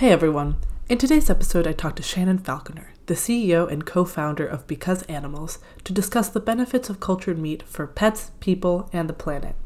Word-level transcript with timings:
Hey 0.00 0.12
everyone. 0.12 0.56
In 0.88 0.96
today's 0.96 1.28
episode, 1.28 1.66
I 1.66 1.72
talked 1.72 1.96
to 1.96 2.02
Shannon 2.02 2.38
Falconer, 2.38 2.94
the 3.04 3.12
CEO 3.12 3.70
and 3.70 3.84
co 3.84 4.06
founder 4.06 4.46
of 4.46 4.66
Because 4.66 5.02
Animals, 5.02 5.58
to 5.84 5.92
discuss 5.92 6.30
the 6.30 6.40
benefits 6.40 6.88
of 6.88 7.00
cultured 7.00 7.38
meat 7.38 7.62
for 7.64 7.86
pets, 7.86 8.30
people, 8.40 8.88
and 8.94 9.10
the 9.10 9.12
planet. 9.12 9.56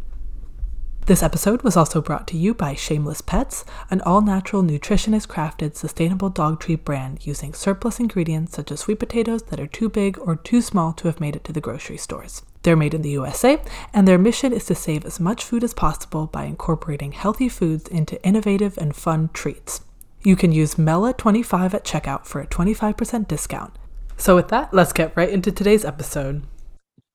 This 1.07 1.23
episode 1.23 1.63
was 1.63 1.77
also 1.77 2.03
brought 2.03 2.27
to 2.27 2.37
you 2.37 2.53
by 2.53 2.75
Shameless 2.75 3.21
Pets, 3.21 3.65
an 3.93 4.01
all 4.01 4.23
natural 4.23 4.65
nutritionist 4.65 5.29
crafted 5.29 5.77
sustainable 5.77 6.31
dog 6.31 6.59
treat 6.59 6.85
brand 6.85 7.25
using 7.25 7.55
surplus 7.55 8.01
ingredients 8.01 8.57
such 8.57 8.73
as 8.73 8.81
sweet 8.81 8.99
potatoes 8.99 9.45
that 9.45 9.61
are 9.61 9.69
too 9.69 9.89
big 9.89 10.19
or 10.19 10.35
too 10.35 10.61
small 10.61 10.93
to 10.95 11.07
have 11.07 11.21
made 11.21 11.37
it 11.37 11.45
to 11.45 11.53
the 11.53 11.61
grocery 11.61 11.97
stores. 11.97 12.43
They're 12.63 12.75
made 12.75 12.95
in 12.95 13.03
the 13.03 13.11
USA, 13.11 13.63
and 13.93 14.09
their 14.09 14.19
mission 14.19 14.53
is 14.53 14.65
to 14.65 14.75
save 14.75 15.05
as 15.05 15.21
much 15.21 15.45
food 15.45 15.63
as 15.63 15.75
possible 15.75 16.27
by 16.27 16.47
incorporating 16.47 17.13
healthy 17.13 17.49
foods 17.49 17.87
into 17.87 18.21
innovative 18.25 18.77
and 18.77 18.97
fun 18.97 19.31
treats. 19.33 19.83
You 20.27 20.37
can 20.37 20.53
use 20.53 20.77
MELA25 20.77 21.75
at 21.75 21.85
checkout 21.85 22.25
for 22.25 22.41
a 22.41 22.47
25% 22.47 23.29
discount. 23.29 23.77
So, 24.17 24.35
with 24.35 24.49
that, 24.49 24.73
let's 24.73 24.95
get 24.95 25.15
right 25.19 25.29
into 25.29 25.53
today's 25.53 25.85
episode. 25.85 26.47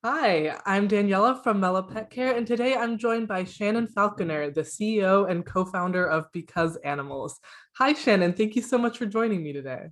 Hi, 0.05 0.55
I'm 0.63 0.87
Daniela 0.87 1.41
from 1.41 1.59
Mela 1.59 1.81
Pet 1.81 2.11
Care, 2.11 2.35
and 2.35 2.45
today 2.45 2.75
I'm 2.75 2.99
joined 2.99 3.27
by 3.27 3.45
Shannon 3.45 3.87
Falconer, 3.87 4.51
the 4.51 4.61
CEO 4.61 5.27
and 5.27 5.43
co 5.43 5.65
founder 5.65 6.05
of 6.05 6.25
Because 6.33 6.75
Animals. 6.83 7.39
Hi, 7.77 7.93
Shannon. 7.93 8.33
Thank 8.33 8.55
you 8.55 8.61
so 8.61 8.77
much 8.77 8.99
for 8.99 9.07
joining 9.07 9.41
me 9.41 9.53
today. 9.53 9.87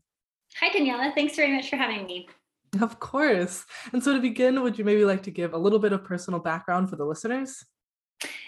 Hi, 0.59 0.69
Daniela. 0.69 1.11
Thanks 1.15 1.35
very 1.35 1.55
much 1.55 1.71
for 1.71 1.77
having 1.77 2.05
me. 2.05 2.29
Of 2.79 2.99
course. 2.99 3.65
And 3.93 4.03
so, 4.03 4.13
to 4.13 4.19
begin, 4.19 4.61
would 4.61 4.77
you 4.77 4.85
maybe 4.85 5.05
like 5.05 5.23
to 5.23 5.31
give 5.31 5.55
a 5.55 5.57
little 5.57 5.79
bit 5.79 5.91
of 5.91 6.03
personal 6.03 6.39
background 6.39 6.91
for 6.91 6.97
the 6.97 7.05
listeners? 7.05 7.65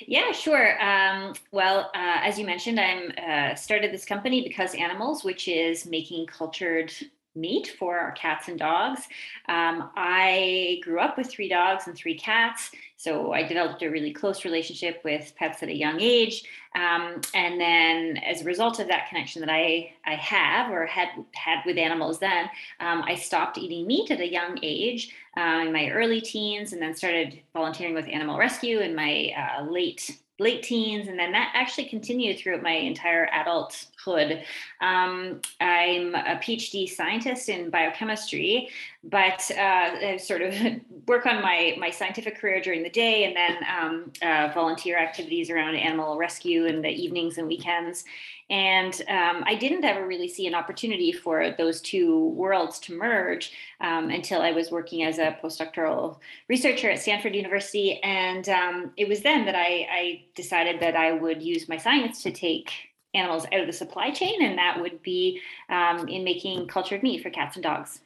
Yeah, 0.08 0.32
sure. 0.32 0.82
Um, 0.84 1.34
well, 1.52 1.92
uh, 1.94 2.20
as 2.24 2.40
you 2.40 2.46
mentioned, 2.46 2.80
I'm 2.80 3.12
uh, 3.18 3.56
started 3.56 3.92
this 3.94 4.06
company 4.06 4.42
because 4.42 4.74
animals, 4.76 5.24
which 5.24 5.48
is 5.48 5.86
making 5.86 6.26
cultured 6.28 6.92
meat 7.40 7.76
for 7.80 7.98
our 7.98 8.12
cats 8.12 8.48
and 8.48 8.60
dogs. 8.60 9.02
Um, 9.48 9.90
I 9.96 10.80
grew 10.84 11.00
up 11.00 11.18
with 11.18 11.30
three 11.30 11.50
dogs 11.50 11.88
and 11.88 11.96
three 11.96 12.18
cats, 12.18 12.72
so 12.98 13.32
I 13.32 13.44
developed 13.44 13.82
a 13.82 13.90
really 13.90 14.12
close 14.12 14.44
relationship 14.46 15.02
with 15.04 15.34
pets 15.38 15.64
at 15.64 15.70
a 15.70 15.76
young 15.76 16.00
age. 16.02 16.44
Um, 16.76 17.22
and 17.34 17.60
then, 17.60 18.18
as 18.18 18.42
a 18.42 18.46
result 18.46 18.80
of 18.80 18.88
that 18.88 19.10
connection 19.10 19.42
that 19.42 19.50
I 19.50 19.94
I 20.06 20.16
have 20.16 20.72
or 20.72 20.86
had 20.86 21.10
had 21.34 21.60
with 21.66 21.78
animals, 21.78 22.20
then 22.20 22.50
um, 22.80 23.04
I 23.04 23.16
stopped 23.16 23.58
eating 23.58 23.88
meat 23.88 24.12
at 24.12 24.20
a 24.20 24.32
young 24.32 24.60
age 24.62 25.14
uh, 25.38 25.64
in 25.66 25.74
my 25.74 25.90
early 25.90 26.22
teens, 26.22 26.74
and 26.74 26.82
then 26.82 26.96
started 26.96 27.40
volunteering 27.54 27.96
with 27.96 28.08
animal 28.08 28.38
rescue 28.38 28.80
in 28.80 28.96
my 28.96 29.34
uh, 29.38 29.64
late 29.64 30.20
late 30.40 30.64
teens, 30.64 31.08
and 31.08 31.20
then 31.20 31.32
that 31.34 31.52
actually 31.54 31.86
continued 31.86 32.40
throughout 32.40 32.64
my 32.64 32.72
entire 32.72 33.30
adulthood. 33.34 34.44
Um, 34.82 35.42
I'm 35.60 36.16
a 36.16 36.40
PhD 36.42 36.90
scientist 36.90 37.50
in 37.50 37.70
biochemistry, 37.70 38.70
but 39.04 39.50
uh, 39.58 39.96
I 40.12 40.18
sort 40.18 40.42
of 40.42 40.54
work 41.08 41.26
on 41.26 41.42
my 41.42 41.76
my 41.80 41.90
scientific 41.90 42.38
career 42.38 42.62
during 42.62 42.84
the 42.84 42.90
day, 42.90 43.24
and 43.24 43.36
then 43.36 43.58
um, 43.68 44.12
uh, 44.22 44.52
volunteer 44.54 44.98
activities 44.98 45.50
around 45.50 45.76
animal 45.76 46.18
rescue 46.18 46.66
in 46.66 46.82
the 46.82 46.90
evenings 46.90 47.38
and 47.38 47.48
weekends. 47.48 48.04
And 48.50 48.94
um, 49.08 49.44
I 49.46 49.56
didn't 49.56 49.86
ever 49.86 50.08
really 50.08 50.28
see 50.28 50.48
an 50.48 50.56
opportunity 50.56 51.12
for 51.12 51.54
those 51.58 51.82
two 51.82 52.30
worlds 52.30 52.80
to 52.80 52.98
merge 52.98 53.52
um, 53.80 54.10
until 54.10 54.42
I 54.42 54.52
was 54.52 54.72
working 54.72 55.04
as 55.04 55.20
a 55.20 55.38
postdoctoral 55.42 56.18
researcher 56.48 56.90
at 56.90 57.00
Stanford 57.00 57.36
University. 57.36 58.02
And 58.02 58.50
um, 58.50 58.92
it 58.98 59.08
was 59.08 59.22
then 59.22 59.46
that 59.46 59.56
I, 59.56 59.88
I 59.92 60.26
decided 60.34 60.80
that 60.80 60.96
I 60.96 61.12
would 61.12 61.44
use 61.44 61.70
my 61.70 61.78
science 61.78 62.24
to 62.24 62.32
take 62.32 62.72
animals 63.14 63.46
out 63.46 63.62
of 63.62 63.68
the 63.68 63.74
supply 63.74 64.10
chain, 64.10 64.44
and 64.44 64.58
that 64.58 64.82
would 64.82 65.02
be 65.04 65.40
um, 65.70 66.08
in 66.08 66.24
making 66.24 66.68
cultured 66.68 67.04
meat 67.04 67.22
for 67.22 67.30
cats 67.30 67.56
and 67.56 67.64
dogs. 67.64 68.02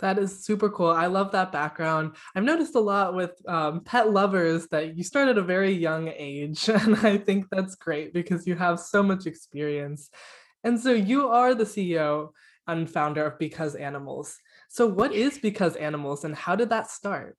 That 0.00 0.18
is 0.18 0.44
super 0.44 0.68
cool. 0.68 0.90
I 0.90 1.06
love 1.06 1.32
that 1.32 1.52
background. 1.52 2.16
I've 2.34 2.44
noticed 2.44 2.74
a 2.74 2.80
lot 2.80 3.14
with 3.14 3.32
um, 3.48 3.80
pet 3.80 4.10
lovers 4.10 4.66
that 4.68 4.96
you 4.96 5.02
start 5.02 5.28
at 5.28 5.38
a 5.38 5.42
very 5.42 5.72
young 5.72 6.08
age. 6.08 6.68
And 6.86 6.96
I 6.96 7.16
think 7.16 7.46
that's 7.50 7.76
great 7.76 8.12
because 8.12 8.46
you 8.46 8.54
have 8.56 8.78
so 8.78 9.02
much 9.02 9.26
experience. 9.26 10.10
And 10.64 10.78
so 10.78 10.92
you 10.92 11.28
are 11.28 11.54
the 11.54 11.64
CEO 11.64 12.30
and 12.66 12.90
founder 12.90 13.24
of 13.24 13.38
Because 13.38 13.74
Animals. 13.74 14.36
So, 14.68 14.86
what 14.86 15.12
is 15.12 15.38
Because 15.38 15.76
Animals 15.76 16.24
and 16.24 16.34
how 16.34 16.56
did 16.56 16.70
that 16.70 16.90
start? 16.90 17.36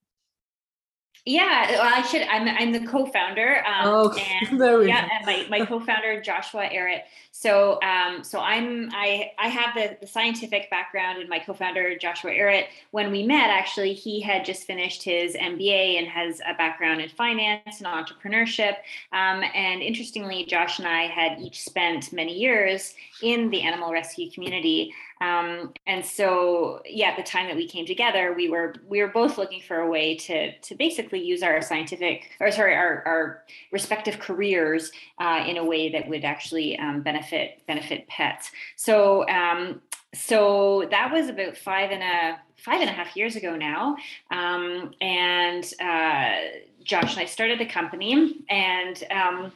Yeah, 1.27 1.71
well, 1.71 1.93
I 1.93 2.03
should. 2.03 2.21
I'm 2.21 2.47
I'm 2.47 2.71
the 2.71 2.87
co-founder. 2.87 3.57
Um, 3.65 3.83
oh, 3.83 4.17
and, 4.49 4.61
there 4.61 4.79
we 4.79 4.87
yeah, 4.87 5.05
go. 5.05 5.13
and 5.13 5.25
my, 5.25 5.59
my 5.59 5.65
co-founder 5.67 6.21
Joshua 6.21 6.69
Errett. 6.69 7.01
So 7.31 7.81
um, 7.81 8.23
so 8.23 8.39
I'm 8.39 8.89
I 8.93 9.31
I 9.37 9.49
have 9.49 9.75
the, 9.75 9.97
the 9.99 10.07
scientific 10.07 10.69
background, 10.69 11.19
and 11.19 11.27
my 11.27 11.39
co-founder 11.39 11.97
Joshua 11.97 12.31
Errett. 12.31 12.67
When 12.91 13.11
we 13.11 13.23
met, 13.23 13.49
actually, 13.49 13.93
he 13.93 14.21
had 14.21 14.45
just 14.45 14.63
finished 14.63 15.03
his 15.03 15.35
MBA 15.35 15.99
and 15.99 16.07
has 16.07 16.39
a 16.47 16.53
background 16.53 17.01
in 17.01 17.09
finance 17.09 17.81
and 17.81 17.87
entrepreneurship. 17.87 18.75
Um, 19.11 19.43
and 19.53 19.81
interestingly, 19.81 20.45
Josh 20.45 20.79
and 20.79 20.87
I 20.87 21.07
had 21.07 21.41
each 21.41 21.61
spent 21.61 22.13
many 22.13 22.39
years 22.39 22.95
in 23.21 23.49
the 23.49 23.63
animal 23.63 23.91
rescue 23.91 24.31
community. 24.31 24.93
Um, 25.21 25.73
and 25.85 26.05
so, 26.05 26.81
yeah, 26.85 27.09
at 27.09 27.17
the 27.17 27.23
time 27.23 27.47
that 27.47 27.55
we 27.55 27.67
came 27.67 27.85
together, 27.85 28.33
we 28.35 28.49
were 28.49 28.75
we 28.87 29.01
were 29.01 29.07
both 29.07 29.37
looking 29.37 29.61
for 29.61 29.77
a 29.77 29.89
way 29.89 30.15
to 30.15 30.57
to 30.57 30.75
basically 30.75 31.23
use 31.23 31.43
our 31.43 31.61
scientific 31.61 32.31
or 32.39 32.51
sorry 32.51 32.75
our, 32.75 33.03
our 33.05 33.43
respective 33.71 34.19
careers 34.19 34.91
uh, 35.19 35.43
in 35.47 35.57
a 35.57 35.65
way 35.65 35.89
that 35.89 36.07
would 36.07 36.23
actually 36.23 36.77
um, 36.79 37.01
benefit 37.01 37.61
benefit 37.67 38.07
pets. 38.07 38.51
So 38.75 39.27
um, 39.29 39.81
so 40.13 40.87
that 40.91 41.11
was 41.11 41.29
about 41.29 41.57
five 41.57 41.91
and 41.91 42.03
a 42.03 42.39
five 42.57 42.81
and 42.81 42.89
a 42.89 42.93
half 42.93 43.15
years 43.15 43.35
ago 43.35 43.55
now, 43.55 43.95
um, 44.31 44.91
and 45.01 45.63
uh, 45.79 46.35
Josh 46.83 47.13
and 47.13 47.21
I 47.21 47.25
started 47.25 47.59
the 47.59 47.65
company 47.65 48.37
and 48.49 49.03
um, 49.11 49.51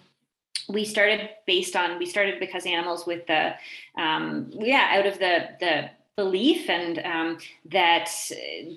we 0.70 0.86
started 0.86 1.30
based 1.46 1.76
on 1.76 2.00
we 2.00 2.06
started 2.06 2.40
because 2.40 2.66
animals 2.66 3.06
with 3.06 3.26
the 3.28 3.54
um, 3.98 4.50
yeah 4.54 4.88
out 4.92 5.06
of 5.06 5.20
the 5.20 5.50
the 5.60 5.90
belief 6.16 6.70
and 6.70 7.00
um, 7.00 7.38
that 7.66 8.10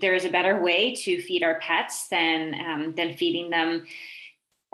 there 0.00 0.14
is 0.14 0.24
a 0.24 0.30
better 0.30 0.60
way 0.62 0.94
to 0.94 1.20
feed 1.22 1.42
our 1.42 1.58
pets 1.60 2.08
than 2.08 2.54
um, 2.54 2.94
than 2.94 3.14
feeding 3.14 3.50
them 3.50 3.84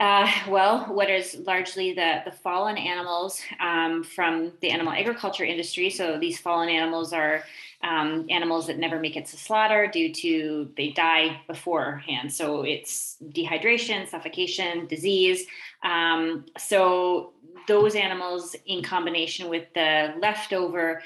uh, 0.00 0.26
well, 0.48 0.86
what 0.86 1.10
is 1.10 1.36
largely 1.46 1.92
the, 1.92 2.22
the 2.24 2.30
fallen 2.30 2.78
animals 2.78 3.42
um, 3.60 4.02
from 4.02 4.50
the 4.62 4.70
animal 4.70 4.94
agriculture 4.94 5.44
industry. 5.44 5.90
So 5.90 6.18
these 6.18 6.38
fallen 6.38 6.70
animals 6.70 7.12
are 7.12 7.44
um, 7.82 8.26
animals 8.30 8.66
that 8.68 8.78
never 8.78 8.98
make 8.98 9.16
it 9.16 9.26
to 9.26 9.36
slaughter 9.36 9.86
due 9.86 10.10
to 10.14 10.70
they 10.74 10.90
die 10.92 11.42
beforehand. 11.46 12.32
So 12.32 12.62
it's 12.62 13.18
dehydration, 13.22 14.08
suffocation, 14.08 14.86
disease. 14.86 15.44
Um, 15.82 16.46
so 16.58 17.32
those 17.68 17.94
animals, 17.94 18.56
in 18.66 18.82
combination 18.82 19.48
with 19.48 19.66
the 19.74 20.14
leftover 20.20 21.02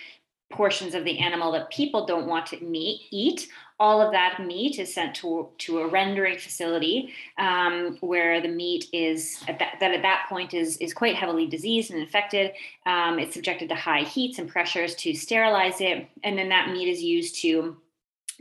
portions 0.53 0.95
of 0.95 1.05
the 1.05 1.19
animal 1.19 1.53
that 1.53 1.71
people 1.71 2.07
don't 2.07 2.27
want 2.27 2.47
to 2.47 2.61
meet, 2.61 3.03
eat, 3.11 3.49
all 3.81 4.01
of 4.01 4.13
that 4.13 4.41
meat 4.41 4.79
is 4.79 4.95
sent 4.95 5.17
to, 5.17 5.49
to 5.59 5.81
a 5.81 5.89
rendering 5.89 6.39
facility 6.39 7.13
um, 7.39 7.99
where 8.01 8.41
the 8.41 8.49
meat 8.49 8.87
is 8.93 9.43
at 9.49 9.59
that, 9.59 9.75
that, 9.81 9.93
at 9.93 10.03
that 10.03 10.27
point 10.29 10.55
is, 10.55 10.77
is 10.77 10.95
quite 10.95 11.17
heavily 11.17 11.47
diseased 11.47 11.91
and 11.91 12.01
infected. 12.01 12.53
Um, 12.87 13.19
it's 13.19 13.35
subjected 13.35 13.69
to 13.71 13.75
high 13.75 14.03
heats 14.03 14.39
and 14.39 14.49
pressures 14.49 14.95
to 14.97 15.15
sterilize 15.15 15.81
it, 15.81 16.09
and 16.23 16.39
then 16.39 16.49
that 16.51 16.71
meat 16.71 16.89
is 16.89 17.03
used 17.03 17.41
to 17.43 17.77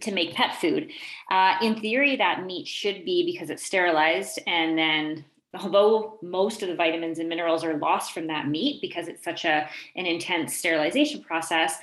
to 0.01 0.11
make 0.11 0.33
pet 0.33 0.55
food. 0.55 0.89
Uh, 1.29 1.55
in 1.61 1.79
theory, 1.79 2.15
that 2.15 2.45
meat 2.45 2.67
should 2.67 3.05
be 3.05 3.31
because 3.31 3.51
it's 3.51 3.63
sterilized 3.63 4.39
and 4.47 4.75
then 4.75 5.23
although 5.53 6.17
most 6.21 6.61
of 6.63 6.69
the 6.69 6.75
vitamins 6.75 7.19
and 7.19 7.29
minerals 7.29 7.63
are 7.63 7.77
lost 7.77 8.13
from 8.13 8.27
that 8.27 8.47
meat 8.47 8.81
because 8.81 9.07
it's 9.07 9.23
such 9.23 9.45
a 9.45 9.69
an 9.95 10.05
intense 10.05 10.55
sterilization 10.55 11.21
process 11.21 11.79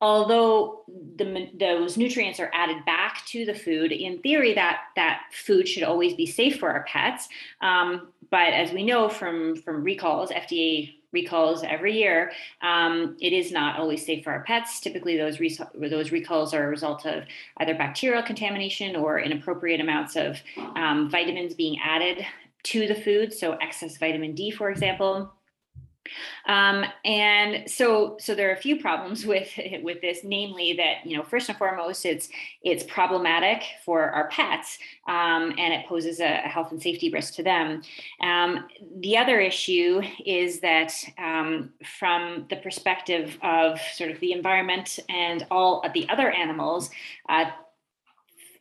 although 0.00 0.84
the, 1.16 1.50
those 1.58 1.96
nutrients 1.96 2.38
are 2.38 2.50
added 2.52 2.84
back 2.84 3.24
to 3.26 3.44
the 3.44 3.54
food 3.54 3.90
in 3.90 4.20
theory 4.20 4.54
that 4.54 4.82
that 4.96 5.22
food 5.32 5.66
should 5.66 5.82
always 5.82 6.14
be 6.14 6.26
safe 6.26 6.58
for 6.58 6.70
our 6.70 6.84
pets. 6.84 7.28
Um, 7.60 8.08
but 8.30 8.52
as 8.52 8.72
we 8.72 8.84
know 8.84 9.08
from 9.08 9.56
from 9.56 9.82
recalls 9.82 10.30
fda 10.30 10.94
recalls 11.10 11.64
every 11.64 11.96
year 11.96 12.30
um, 12.60 13.16
it 13.20 13.32
is 13.32 13.50
not 13.50 13.80
always 13.80 14.04
safe 14.04 14.22
for 14.22 14.30
our 14.30 14.42
pets. 14.44 14.80
Typically 14.80 15.16
those 15.16 15.40
re- 15.40 15.58
those 15.74 16.12
recalls 16.12 16.52
are 16.54 16.64
a 16.64 16.68
result 16.68 17.06
of 17.06 17.24
either 17.56 17.74
bacterial 17.74 18.22
contamination 18.22 18.94
or 18.94 19.18
inappropriate 19.18 19.80
amounts 19.80 20.16
of 20.16 20.36
um, 20.76 21.08
vitamins 21.10 21.54
being 21.54 21.78
added 21.82 22.24
to 22.62 22.86
the 22.86 22.94
food 22.94 23.32
so 23.32 23.52
excess 23.60 23.96
vitamin 23.96 24.34
d 24.34 24.50
for 24.50 24.70
example 24.70 25.32
Um, 26.46 26.84
and 27.04 27.70
so, 27.70 28.16
so 28.18 28.34
there 28.34 28.48
are 28.50 28.54
a 28.54 28.60
few 28.60 28.80
problems 28.80 29.26
with 29.32 29.48
with 29.82 30.00
this, 30.00 30.20
namely 30.24 30.74
that 30.74 31.06
you 31.08 31.16
know, 31.16 31.22
first 31.22 31.48
and 31.48 31.58
foremost, 31.58 32.04
it's 32.04 32.28
it's 32.62 32.84
problematic 32.84 33.62
for 33.84 34.10
our 34.10 34.28
pets, 34.28 34.78
um, 35.06 35.54
and 35.58 35.74
it 35.74 35.86
poses 35.86 36.20
a, 36.20 36.38
health 36.48 36.72
and 36.72 36.82
safety 36.82 37.10
risk 37.10 37.34
to 37.34 37.42
them. 37.42 37.82
Um, 38.22 38.68
the 39.00 39.16
other 39.16 39.40
issue 39.40 40.00
is 40.24 40.60
that, 40.60 40.92
um, 41.18 41.70
from 41.98 42.46
the 42.48 42.56
perspective 42.56 43.36
of 43.42 43.80
sort 43.80 44.10
of 44.10 44.20
the 44.20 44.32
environment 44.32 44.98
and 45.08 45.46
all 45.50 45.82
of 45.82 45.92
the 45.92 46.08
other 46.08 46.30
animals, 46.30 46.90
uh, 47.28 47.46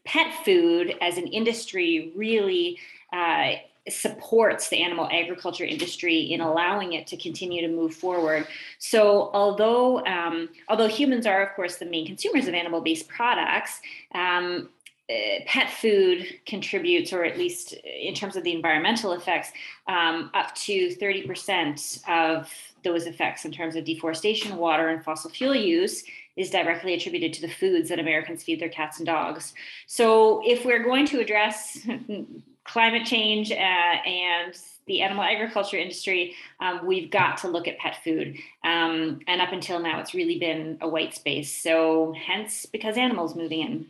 pet 0.05 0.33
food 0.43 0.95
as 1.01 1.17
an 1.17 1.27
industry 1.27 2.11
really. 2.15 2.79
Uh, 3.13 3.53
supports 3.89 4.69
the 4.69 4.81
animal 4.81 5.07
agriculture 5.11 5.65
industry 5.65 6.19
in 6.19 6.41
allowing 6.41 6.93
it 6.93 7.07
to 7.07 7.17
continue 7.17 7.61
to 7.61 7.73
move 7.73 7.93
forward. 7.93 8.47
So, 8.79 9.29
although 9.33 10.05
um, 10.05 10.49
although 10.69 10.87
humans 10.87 11.25
are, 11.25 11.41
of 11.41 11.55
course, 11.55 11.77
the 11.77 11.85
main 11.85 12.05
consumers 12.05 12.47
of 12.47 12.53
animal-based 12.53 13.07
products, 13.07 13.79
um, 14.13 14.69
uh, 15.09 15.39
pet 15.45 15.69
food 15.71 16.27
contributes, 16.45 17.13
or 17.13 17.23
at 17.23 17.37
least 17.37 17.73
in 17.85 18.13
terms 18.13 18.35
of 18.35 18.43
the 18.43 18.51
environmental 18.51 19.13
effects, 19.13 19.51
um, 19.87 20.29
up 20.33 20.53
to 20.53 20.89
30% 20.89 22.09
of 22.09 22.51
those 22.83 23.05
effects 23.05 23.45
in 23.45 23.51
terms 23.51 23.77
of 23.77 23.85
deforestation, 23.85 24.57
water, 24.57 24.89
and 24.89 25.03
fossil 25.03 25.29
fuel 25.29 25.55
use 25.55 26.03
is 26.35 26.49
directly 26.49 26.93
attributed 26.93 27.33
to 27.33 27.41
the 27.41 27.47
foods 27.47 27.89
that 27.89 27.99
Americans 27.99 28.43
feed 28.43 28.59
their 28.59 28.69
cats 28.69 28.97
and 28.97 29.05
dogs. 29.05 29.53
So, 29.87 30.41
if 30.45 30.65
we're 30.65 30.83
going 30.83 31.05
to 31.07 31.21
address 31.21 31.79
climate 32.67 33.05
change 33.05 33.51
uh, 33.51 33.55
and 33.55 34.55
the 34.87 35.01
animal 35.01 35.23
agriculture 35.23 35.77
industry, 35.77 36.35
um, 36.61 36.85
we've 36.85 37.11
got 37.11 37.37
to 37.37 37.47
look 37.47 37.67
at 37.67 37.77
pet 37.77 37.97
food. 38.03 38.37
Um, 38.63 39.19
and 39.27 39.41
up 39.41 39.51
until 39.51 39.79
now, 39.79 39.99
it's 39.99 40.13
really 40.13 40.39
been 40.39 40.77
a 40.81 40.87
white 40.87 41.13
space. 41.13 41.61
So, 41.61 42.13
hence, 42.13 42.65
because 42.65 42.97
animals 42.97 43.35
moving 43.35 43.61
in. 43.61 43.85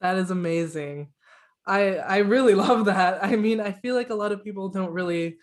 That 0.00 0.16
is 0.16 0.30
amazing. 0.30 1.08
I 1.66 1.96
I 1.96 2.18
really 2.18 2.54
love 2.66 2.86
that. 2.86 3.24
I 3.24 3.36
mean, 3.36 3.60
I 3.60 3.72
feel 3.72 3.94
like 3.94 4.10
a 4.10 4.14
lot 4.14 4.32
of 4.32 4.44
people 4.44 4.68
don't 4.68 4.92
really 4.92 5.38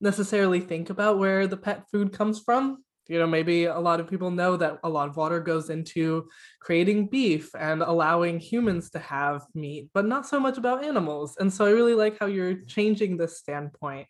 necessarily 0.00 0.60
think 0.60 0.90
about 0.90 1.18
where 1.18 1.46
the 1.46 1.56
pet 1.56 1.84
food 1.90 2.12
comes 2.12 2.40
from 2.40 2.82
you 3.10 3.18
know 3.18 3.26
maybe 3.26 3.64
a 3.64 3.78
lot 3.78 3.98
of 3.98 4.08
people 4.08 4.30
know 4.30 4.56
that 4.56 4.78
a 4.84 4.88
lot 4.88 5.08
of 5.08 5.16
water 5.16 5.40
goes 5.40 5.68
into 5.68 6.28
creating 6.60 7.08
beef 7.08 7.50
and 7.58 7.82
allowing 7.82 8.38
humans 8.38 8.88
to 8.90 9.00
have 9.00 9.44
meat 9.52 9.90
but 9.92 10.06
not 10.06 10.26
so 10.26 10.38
much 10.38 10.56
about 10.56 10.84
animals. 10.84 11.36
And 11.40 11.52
so 11.52 11.66
i 11.66 11.70
really 11.70 11.94
like 11.94 12.18
how 12.18 12.26
you're 12.26 12.62
changing 12.76 13.16
this 13.16 13.36
standpoint. 13.38 14.06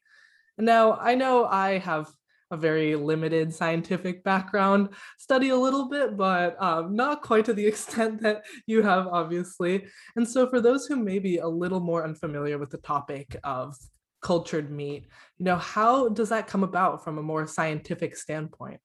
And 0.58 0.66
now 0.66 0.98
i 1.00 1.14
know 1.14 1.46
i 1.46 1.78
have 1.78 2.12
a 2.52 2.56
very 2.56 2.94
limited 2.94 3.54
scientific 3.54 4.22
background 4.24 4.88
study 5.18 5.50
a 5.50 5.56
little 5.56 5.88
bit 5.88 6.16
but 6.16 6.60
um, 6.60 6.94
not 6.94 7.22
quite 7.22 7.44
to 7.46 7.54
the 7.54 7.66
extent 7.72 8.20
that 8.20 8.44
you 8.66 8.82
have 8.82 9.06
obviously. 9.06 9.86
And 10.16 10.28
so 10.28 10.46
for 10.46 10.60
those 10.60 10.84
who 10.86 10.96
may 10.96 11.20
be 11.20 11.38
a 11.38 11.48
little 11.48 11.80
more 11.80 12.04
unfamiliar 12.04 12.58
with 12.58 12.70
the 12.70 12.84
topic 12.94 13.34
of 13.44 13.76
cultured 14.20 14.70
meat 14.70 15.06
you 15.38 15.44
know 15.44 15.56
how 15.56 16.08
does 16.08 16.28
that 16.28 16.46
come 16.46 16.62
about 16.62 17.02
from 17.02 17.18
a 17.18 17.22
more 17.22 17.46
scientific 17.46 18.16
standpoint? 18.16 18.80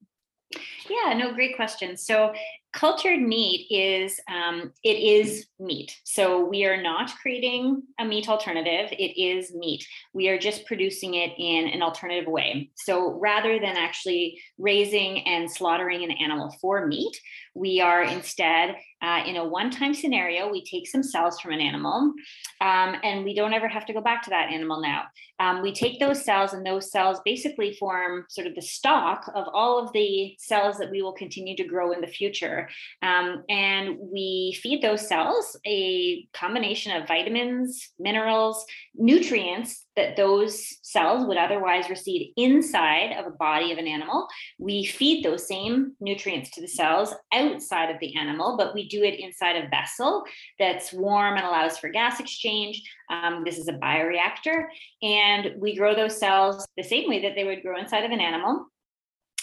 Yeah 0.90 1.14
no 1.14 1.34
great 1.34 1.56
question. 1.56 1.98
So 1.98 2.34
cultured 2.76 3.22
meat 3.22 3.68
is 3.72 4.20
um, 4.28 4.72
it 4.84 4.98
is 4.98 5.48
meat. 5.60 5.98
So 6.04 6.46
we 6.46 6.66
are 6.66 6.82
not 6.82 7.10
creating 7.22 7.82
a 8.00 8.06
meat 8.06 8.28
alternative. 8.28 8.92
It 8.92 9.20
is 9.20 9.56
meat. 9.56 9.88
We 10.14 10.28
are 10.28 10.38
just 10.38 10.66
producing 10.66 11.16
it 11.16 11.32
in 11.38 11.70
an 11.70 11.82
alternative 11.82 12.28
way. 12.28 12.70
So 12.76 13.14
rather 13.14 13.60
than 13.60 13.78
actually 13.78 14.42
raising 14.60 15.26
and 15.26 15.50
slaughtering 15.50 16.04
an 16.04 16.12
animal 16.12 16.54
for 16.62 16.86
meat 16.86 17.18
we 17.56 17.80
are 17.80 18.04
instead 18.04 18.76
uh, 19.02 19.24
in 19.26 19.38
a 19.38 19.48
one-time 19.48 19.94
scenario 19.94 20.52
we 20.52 20.64
take 20.64 20.88
some 20.88 21.02
cells 21.02 21.40
from 21.40 21.54
an 21.54 21.62
animal 21.62 22.14
um, 22.62 22.96
and 23.04 23.24
we 23.24 23.34
don't 23.34 23.54
ever 23.54 23.68
have 23.68 23.86
to 23.86 23.94
go 23.94 24.02
back 24.02 24.22
to 24.24 24.30
that 24.30 24.52
animal 24.52 24.82
now. 24.82 25.04
Um, 25.40 25.62
we 25.62 25.74
take 25.74 26.00
those 26.00 26.24
cells 26.24 26.54
and 26.54 26.66
those 26.66 26.92
cells 26.92 27.20
basically 27.24 27.74
form 27.76 28.26
sort 28.30 28.48
of 28.48 28.56
the 28.56 28.62
stock 28.62 29.30
of 29.34 29.46
all 29.54 29.80
of 29.80 29.92
the 29.94 30.36
cells 30.38 30.78
that 30.78 30.92
we 30.92 31.02
will 31.02 31.14
continue 31.14 31.56
to 31.56 31.64
grow 31.64 31.92
in 31.94 32.02
the 32.02 32.08
future 32.08 32.65
um, 33.02 33.44
and 33.50 33.98
we 34.00 34.58
feed 34.62 34.82
those 34.82 35.08
cells 35.08 35.58
a 35.66 36.28
combination 36.34 36.96
of 36.96 37.08
vitamins, 37.08 37.90
minerals, 38.00 38.66
nutrients 38.96 39.86
that 39.96 40.18
those 40.18 40.78
cells 40.84 41.26
would 41.26 41.38
otherwise 41.38 41.90
receive 41.90 42.34
inside 42.36 43.14
of 43.18 43.26
a 43.26 43.36
body 43.38 43.72
of 43.72 43.78
an 43.78 43.88
animal. 43.88 44.28
We 44.60 44.86
feed 44.86 45.24
those 45.24 45.48
same 45.48 45.94
nutrients 46.00 46.50
to 46.52 46.62
the 46.62 46.68
cells 46.68 47.14
outside 47.34 47.90
of 47.90 48.00
the 48.00 48.16
animal, 48.18 48.58
but 48.58 48.74
we 48.74 48.90
do 48.90 49.04
it 49.04 49.20
inside 49.20 49.56
a 49.56 49.70
vessel 49.70 50.24
that's 50.60 50.92
warm 50.92 51.38
and 51.38 51.46
allows 51.46 51.78
for 51.78 51.90
gas 51.90 52.20
exchange. 52.20 52.82
Um, 53.10 53.44
this 53.46 53.58
is 53.58 53.68
a 53.68 53.74
bioreactor. 53.74 54.66
And 55.02 55.54
we 55.58 55.76
grow 55.76 55.96
those 55.96 56.18
cells 56.18 56.66
the 56.78 56.84
same 56.84 57.10
way 57.10 57.22
that 57.22 57.36
they 57.36 57.46
would 57.46 57.62
grow 57.62 57.80
inside 57.80 58.04
of 58.04 58.12
an 58.12 58.22
animal 58.22 58.68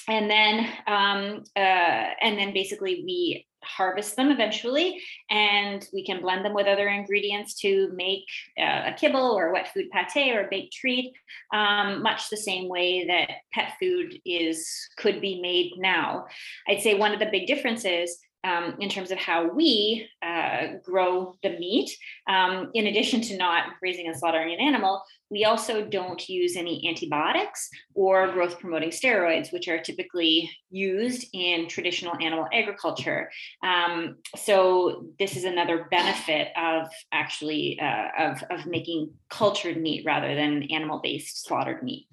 and 0.09 0.31
then 0.31 0.69
um, 0.87 1.45
uh, 1.57 2.15
and 2.21 2.39
then 2.39 2.53
basically 2.53 3.03
we 3.05 3.47
harvest 3.65 4.17
them 4.17 4.31
eventually 4.31 5.01
and 5.31 5.87
we 5.93 6.05
can 6.05 6.21
blend 6.21 6.45
them 6.45 6.55
with 6.55 6.67
other 6.67 6.89
ingredients 6.89 7.55
to 7.55 7.91
make 7.95 8.25
uh, 8.59 8.91
a 8.91 8.95
kibble 8.99 9.31
or 9.31 9.49
a 9.49 9.53
wet 9.53 9.69
food 9.73 9.87
pate 9.93 10.35
or 10.35 10.47
a 10.47 10.49
baked 10.51 10.73
treat 10.73 11.13
um, 11.55 12.03
much 12.03 12.29
the 12.29 12.37
same 12.37 12.69
way 12.69 13.07
that 13.07 13.29
pet 13.53 13.75
food 13.81 14.19
is 14.25 14.69
could 14.97 15.21
be 15.21 15.41
made 15.41 15.73
now. 15.77 16.25
I'd 16.69 16.83
say 16.83 16.95
one 16.95 17.13
of 17.13 17.21
the 17.21 17.31
big 17.31 17.47
differences 17.47 18.19
um, 18.45 18.77
in 18.81 18.89
terms 18.89 19.11
of 19.11 19.19
how 19.19 19.49
we 19.49 20.09
uh, 20.23 20.79
grow 20.85 21.37
the 21.43 21.51
meat. 21.51 21.91
Um, 22.29 22.71
in 22.75 22.87
addition 22.87 23.21
to 23.23 23.37
not 23.37 23.65
raising 23.81 24.07
and 24.07 24.17
slaughtering 24.17 24.53
an 24.53 24.61
animal, 24.61 25.03
we 25.31 25.45
also 25.45 25.85
don't 25.85 26.29
use 26.29 26.57
any 26.57 26.87
antibiotics 26.89 27.71
or 27.95 28.31
growth 28.33 28.59
promoting 28.61 28.91
steroids, 28.91 29.53
which 29.53 29.69
are 29.69 29.81
typically 29.81 30.51
used 30.71 31.27
in 31.33 31.69
traditional 31.69 32.15
animal 32.21 32.47
agriculture. 32.53 33.31
Um, 33.63 34.17
so 34.37 35.07
this 35.19 35.37
is 35.37 35.45
another 35.45 35.87
benefit 35.91 36.49
of 36.57 36.89
actually 37.13 37.81
uh, 37.81 38.09
of, 38.19 38.45
of 38.51 38.67
making 38.67 39.13
cultured 39.31 39.81
meat 39.81 40.05
rather 40.05 40.35
than 40.35 40.65
animal 40.65 41.01
based 41.03 41.47
slaughtered 41.47 41.83
meat. 41.83 42.07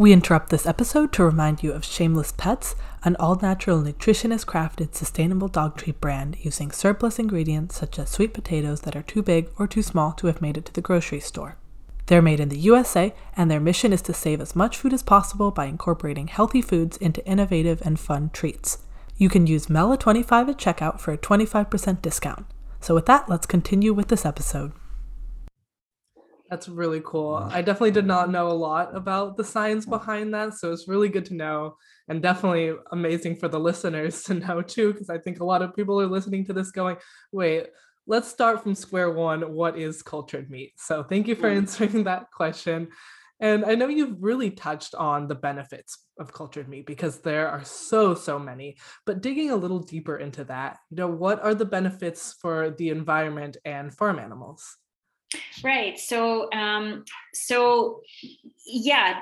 We 0.00 0.14
interrupt 0.14 0.48
this 0.48 0.64
episode 0.64 1.12
to 1.12 1.24
remind 1.24 1.62
you 1.62 1.72
of 1.74 1.84
Shameless 1.84 2.32
Pets, 2.32 2.74
an 3.04 3.16
all 3.16 3.34
natural 3.34 3.82
nutritionist 3.82 4.46
crafted 4.46 4.94
sustainable 4.94 5.48
dog 5.48 5.76
treat 5.76 6.00
brand 6.00 6.38
using 6.40 6.70
surplus 6.70 7.18
ingredients 7.18 7.76
such 7.76 7.98
as 7.98 8.08
sweet 8.08 8.32
potatoes 8.32 8.80
that 8.80 8.96
are 8.96 9.02
too 9.02 9.22
big 9.22 9.50
or 9.58 9.66
too 9.66 9.82
small 9.82 10.12
to 10.12 10.26
have 10.28 10.40
made 10.40 10.56
it 10.56 10.64
to 10.64 10.72
the 10.72 10.80
grocery 10.80 11.20
store. 11.20 11.58
They're 12.06 12.22
made 12.22 12.40
in 12.40 12.48
the 12.48 12.58
USA, 12.60 13.12
and 13.36 13.50
their 13.50 13.60
mission 13.60 13.92
is 13.92 14.00
to 14.00 14.14
save 14.14 14.40
as 14.40 14.56
much 14.56 14.78
food 14.78 14.94
as 14.94 15.02
possible 15.02 15.50
by 15.50 15.66
incorporating 15.66 16.28
healthy 16.28 16.62
foods 16.62 16.96
into 16.96 17.22
innovative 17.26 17.82
and 17.84 18.00
fun 18.00 18.30
treats. 18.32 18.78
You 19.18 19.28
can 19.28 19.46
use 19.46 19.66
MELA25 19.66 20.48
at 20.48 20.56
checkout 20.56 20.98
for 20.98 21.12
a 21.12 21.18
25% 21.18 22.00
discount. 22.00 22.46
So, 22.80 22.94
with 22.94 23.04
that, 23.04 23.28
let's 23.28 23.44
continue 23.44 23.92
with 23.92 24.08
this 24.08 24.24
episode. 24.24 24.72
That's 26.50 26.68
really 26.68 27.00
cool. 27.04 27.34
Mm. 27.34 27.52
I 27.52 27.62
definitely 27.62 27.92
did 27.92 28.06
not 28.06 28.28
know 28.28 28.48
a 28.48 28.52
lot 28.52 28.94
about 28.94 29.36
the 29.36 29.44
science 29.44 29.86
behind 29.86 30.34
that. 30.34 30.54
So 30.54 30.72
it's 30.72 30.88
really 30.88 31.08
good 31.08 31.24
to 31.26 31.34
know 31.34 31.76
and 32.08 32.20
definitely 32.20 32.74
amazing 32.90 33.36
for 33.36 33.46
the 33.46 33.60
listeners 33.60 34.24
to 34.24 34.34
know 34.46 34.60
too, 34.60 34.92
because 34.92 35.08
I 35.08 35.18
think 35.18 35.38
a 35.38 35.44
lot 35.44 35.62
of 35.62 35.76
people 35.76 36.00
are 36.00 36.08
listening 36.08 36.44
to 36.46 36.52
this 36.52 36.72
going, 36.72 36.96
wait, 37.30 37.68
let's 38.08 38.28
start 38.28 38.62
from 38.62 38.74
square 38.74 39.12
one. 39.12 39.52
What 39.52 39.78
is 39.78 40.02
cultured 40.02 40.50
meat? 40.50 40.72
So 40.76 41.04
thank 41.04 41.28
you 41.28 41.36
for 41.36 41.48
mm. 41.48 41.56
answering 41.56 42.04
that 42.04 42.32
question. 42.32 42.88
And 43.42 43.64
I 43.64 43.74
know 43.74 43.88
you've 43.88 44.20
really 44.20 44.50
touched 44.50 44.94
on 44.94 45.26
the 45.26 45.34
benefits 45.34 45.96
of 46.18 46.32
cultured 46.32 46.68
meat 46.68 46.84
because 46.84 47.20
there 47.20 47.48
are 47.48 47.64
so, 47.64 48.14
so 48.14 48.38
many. 48.38 48.76
But 49.06 49.22
digging 49.22 49.50
a 49.50 49.56
little 49.56 49.78
deeper 49.78 50.18
into 50.18 50.44
that, 50.44 50.78
you 50.90 50.98
know, 50.98 51.08
what 51.08 51.42
are 51.42 51.54
the 51.54 51.64
benefits 51.64 52.34
for 52.42 52.70
the 52.70 52.90
environment 52.90 53.56
and 53.64 53.96
farm 53.96 54.18
animals? 54.18 54.76
Right. 55.62 55.98
So, 55.98 56.50
um, 56.52 57.04
so 57.32 58.00
yeah, 58.66 59.20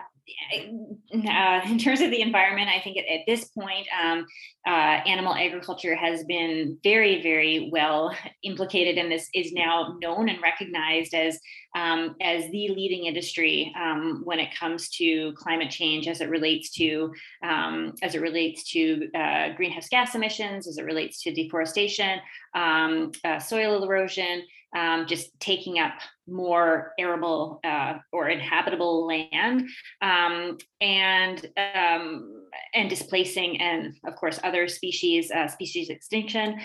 uh, 0.53 1.61
in 1.67 1.79
terms 1.79 2.01
of 2.01 2.11
the 2.11 2.21
environment, 2.21 2.69
I 2.75 2.81
think 2.81 2.97
at, 2.97 3.07
at 3.07 3.21
this 3.27 3.47
point, 3.47 3.87
um, 4.03 4.27
uh, 4.67 5.01
animal 5.07 5.35
agriculture 5.35 5.95
has 5.95 6.25
been 6.25 6.79
very, 6.83 7.23
very 7.23 7.71
well 7.73 8.15
implicated, 8.43 8.99
and 8.99 9.11
this 9.11 9.29
is 9.35 9.53
now 9.53 9.97
known 10.03 10.29
and 10.29 10.41
recognized 10.43 11.15
as 11.15 11.39
um, 11.77 12.17
as 12.21 12.45
the 12.51 12.69
leading 12.69 13.07
industry 13.07 13.73
um, 13.81 14.23
when 14.25 14.39
it 14.39 14.55
comes 14.55 14.89
to 14.91 15.33
climate 15.35 15.71
change, 15.71 16.09
as 16.09 16.21
it 16.21 16.29
relates 16.29 16.71
to 16.73 17.13
um, 17.43 17.95
as 18.03 18.15
it 18.15 18.21
relates 18.21 18.71
to 18.73 19.09
uh, 19.15 19.53
greenhouse 19.55 19.89
gas 19.89 20.15
emissions, 20.15 20.67
as 20.67 20.79
it 20.79 20.85
relates 20.85 21.23
to 21.23 21.33
deforestation, 21.33 22.21
um, 22.55 23.13
uh, 23.25 23.39
soil 23.39 23.83
erosion, 23.83 24.43
um, 24.77 25.07
just 25.07 25.39
taking 25.41 25.79
up 25.79 25.95
more 26.27 26.93
arable 26.99 27.61
uh, 27.65 27.95
or 28.13 28.29
inhabitable 28.29 29.07
land 29.07 29.69
um, 30.03 30.59
and 30.81 31.47
um, 31.75 32.45
and 32.75 32.91
displacing 32.91 33.61
and 33.61 33.95
of 34.07 34.15
course 34.17 34.39
other 34.45 34.69
species 34.69 35.31
uh, 35.31 35.49
species 35.49 35.89
extinction. 35.89 36.59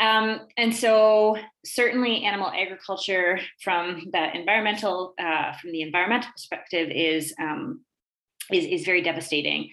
Um, 0.00 0.40
and 0.56 0.74
so 0.74 1.36
certainly 1.66 2.24
animal 2.24 2.50
agriculture 2.50 3.38
from 3.62 4.08
the 4.12 4.36
environmental 4.36 5.14
uh, 5.18 5.52
from 5.60 5.72
the 5.72 5.82
environmental 5.82 6.30
perspective 6.32 6.90
is 6.90 7.34
um, 7.40 7.82
is, 8.52 8.64
is 8.64 8.84
very 8.84 9.02
devastating. 9.02 9.70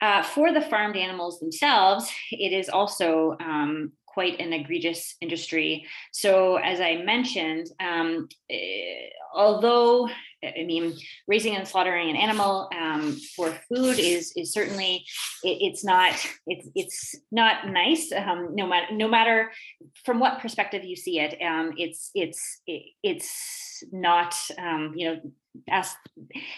Uh, 0.00 0.22
for 0.22 0.52
the 0.52 0.60
farmed 0.60 0.96
animals 0.96 1.40
themselves, 1.40 2.10
it 2.30 2.52
is 2.52 2.68
also 2.68 3.36
um, 3.40 3.92
quite 4.12 4.40
an 4.40 4.52
egregious 4.52 5.16
industry. 5.20 5.86
So, 6.12 6.56
as 6.56 6.80
I 6.80 6.96
mentioned, 6.96 7.68
um, 7.80 8.28
eh, 8.50 9.08
although 9.34 10.08
I 10.42 10.64
mean, 10.64 10.96
raising 11.28 11.54
and 11.54 11.68
slaughtering 11.68 12.08
an 12.08 12.16
animal 12.16 12.70
um, 12.74 13.18
for 13.36 13.52
food 13.68 13.98
is 13.98 14.32
is 14.36 14.52
certainly 14.52 15.04
it, 15.42 15.58
it's 15.60 15.84
not 15.84 16.14
it's 16.46 16.68
it's 16.74 17.14
not 17.30 17.68
nice. 17.68 18.10
Um, 18.12 18.54
no 18.54 18.66
matter 18.66 18.86
no 18.94 19.06
matter 19.06 19.52
from 20.04 20.18
what 20.18 20.40
perspective 20.40 20.82
you 20.82 20.96
see 20.96 21.20
it, 21.20 21.36
um, 21.42 21.72
it's 21.76 22.10
it's 22.14 22.62
it, 22.66 22.82
it's 23.02 23.84
not 23.92 24.34
um, 24.58 24.94
you 24.96 25.08
know 25.08 25.20
as 25.68 25.94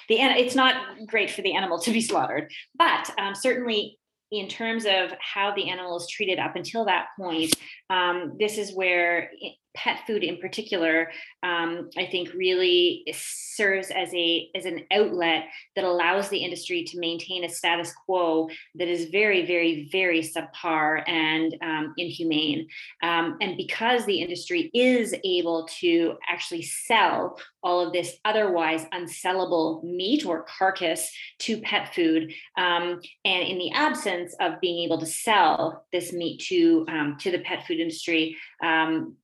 the 0.09 0.21
it's 0.21 0.55
not 0.55 0.77
great 1.07 1.31
for 1.31 1.43
the 1.43 1.57
animal 1.57 1.81
to 1.81 1.93
be 1.93 2.01
slaughtered, 2.11 2.53
but 2.77 3.11
um, 3.19 3.35
certainly 3.35 3.99
in 4.33 4.49
terms 4.49 4.87
of 4.87 5.13
how 5.21 5.55
the 5.55 5.69
animal 5.69 5.97
is 5.99 6.09
treated 6.09 6.39
up 6.39 6.57
until 6.57 6.87
that 6.87 7.09
point, 7.19 7.55
um, 7.91 8.33
this 8.41 8.57
is 8.57 8.75
where 8.75 9.31
pet 9.75 10.01
food 10.07 10.23
in 10.23 10.37
particular, 10.39 11.11
um, 11.43 11.89
I 11.97 12.07
think 12.07 12.33
really 12.35 13.05
serves 13.13 13.91
as 13.91 14.13
a 14.15 14.51
as 14.55 14.65
an 14.65 14.85
outlet 14.93 15.45
that 15.77 15.85
allows 15.85 16.29
the 16.29 16.39
industry 16.39 16.85
to 16.85 16.99
maintain 16.99 17.45
a 17.45 17.49
status 17.49 17.93
quo 18.05 18.49
that 18.75 18.89
is 18.89 19.11
very, 19.11 19.47
very, 19.47 19.89
very 19.91 20.23
subpar 20.23 21.09
and 21.09 21.57
um, 21.63 21.95
inhumane. 21.97 22.69
Um, 23.03 23.39
and 23.41 23.57
because 23.57 24.05
the 24.05 24.21
industry 24.21 24.71
is 24.75 25.15
able 25.25 25.67
to 25.81 26.17
actually 26.29 26.63
sell 26.63 27.39
all 27.63 27.87
of 27.87 27.93
this 27.93 28.17
otherwise 28.25 28.85
unsellable 28.93 29.83
meat 29.85 30.27
or 30.27 30.45
carcass 30.45 31.11
to 31.41 31.61
pet 31.61 31.95
food, 31.95 32.33
um, 32.59 33.01
and 33.25 33.43
in 33.43 33.59
the 33.59 33.71
absence 33.73 34.35
of 34.41 34.61
being 34.61 34.85
able 34.85 34.99
to 34.99 35.07
sell 35.07 35.87
this 35.93 36.13
meat 36.13 36.41
to 36.41 36.85
um, 36.89 37.17
to 37.21 37.31
the 37.31 37.39
pet 37.39 37.67
food 37.67 37.81
industry, 37.81 38.37
um, 38.63 39.17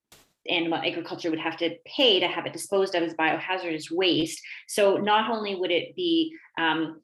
animal 0.49 0.79
agriculture 0.79 1.31
would 1.31 1.39
have 1.39 1.57
to 1.59 1.77
pay 1.85 2.21
to 2.21 2.29
have 2.29 2.47
it 2.47 2.53
disposed 2.53 2.95
of 2.95 3.03
as 3.03 3.15
biohazardous 3.15 3.91
waste. 3.91 4.41
So 4.67 4.97
not 4.97 5.31
only 5.31 5.55
would 5.55 5.71
it 5.71 5.95
be 5.97 6.35
um, 6.59 7.01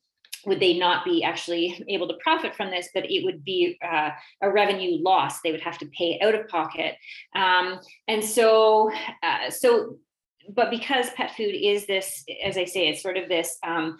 would 0.46 0.60
they 0.60 0.78
not 0.78 1.04
be 1.04 1.24
actually 1.24 1.84
able 1.88 2.08
to 2.08 2.14
profit 2.22 2.54
from 2.54 2.70
this, 2.70 2.88
but 2.94 3.10
it 3.10 3.24
would 3.24 3.44
be 3.44 3.78
uh, 3.82 4.10
a 4.42 4.50
revenue 4.50 5.02
loss. 5.02 5.40
They 5.40 5.52
would 5.52 5.60
have 5.62 5.78
to 5.78 5.86
pay 5.86 6.20
out 6.22 6.34
of 6.34 6.48
pocket, 6.48 6.96
um, 7.34 7.80
and 8.08 8.24
so 8.24 8.90
uh, 9.22 9.50
so. 9.50 9.98
But 10.46 10.68
because 10.68 11.08
pet 11.10 11.34
food 11.34 11.54
is 11.54 11.86
this, 11.86 12.22
as 12.44 12.58
I 12.58 12.66
say, 12.66 12.88
it's 12.88 13.02
sort 13.02 13.16
of 13.16 13.30
this 13.30 13.56
um, 13.66 13.96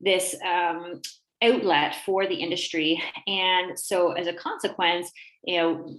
this 0.00 0.36
um, 0.46 1.00
outlet 1.42 1.96
for 2.06 2.26
the 2.26 2.36
industry, 2.36 3.02
and 3.26 3.78
so 3.78 4.12
as 4.12 4.28
a 4.28 4.32
consequence, 4.32 5.10
you 5.42 5.58
know, 5.58 5.96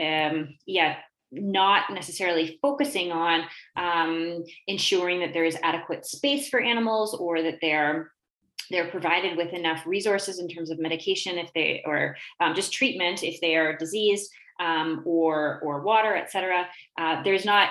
um, 0.00 0.56
yeah, 0.66 0.96
not 1.32 1.92
necessarily 1.92 2.58
focusing 2.60 3.12
on 3.12 3.44
um, 3.76 4.44
ensuring 4.66 5.20
that 5.20 5.32
there 5.32 5.44
is 5.44 5.56
adequate 5.62 6.04
space 6.04 6.48
for 6.48 6.60
animals 6.60 7.14
or 7.14 7.42
that 7.42 7.58
they're 7.60 8.12
they're 8.70 8.90
provided 8.90 9.36
with 9.36 9.52
enough 9.52 9.84
resources 9.84 10.38
in 10.38 10.48
terms 10.48 10.70
of 10.70 10.78
medication 10.78 11.38
if 11.38 11.52
they 11.54 11.82
or 11.84 12.16
um, 12.40 12.54
just 12.54 12.72
treatment 12.72 13.22
if 13.22 13.40
they 13.40 13.56
are 13.56 13.76
diseased 13.76 14.30
um, 14.60 15.02
or 15.04 15.60
or 15.62 15.82
water 15.82 16.16
etc 16.16 16.66
uh, 16.98 17.22
there's 17.22 17.44
not 17.44 17.70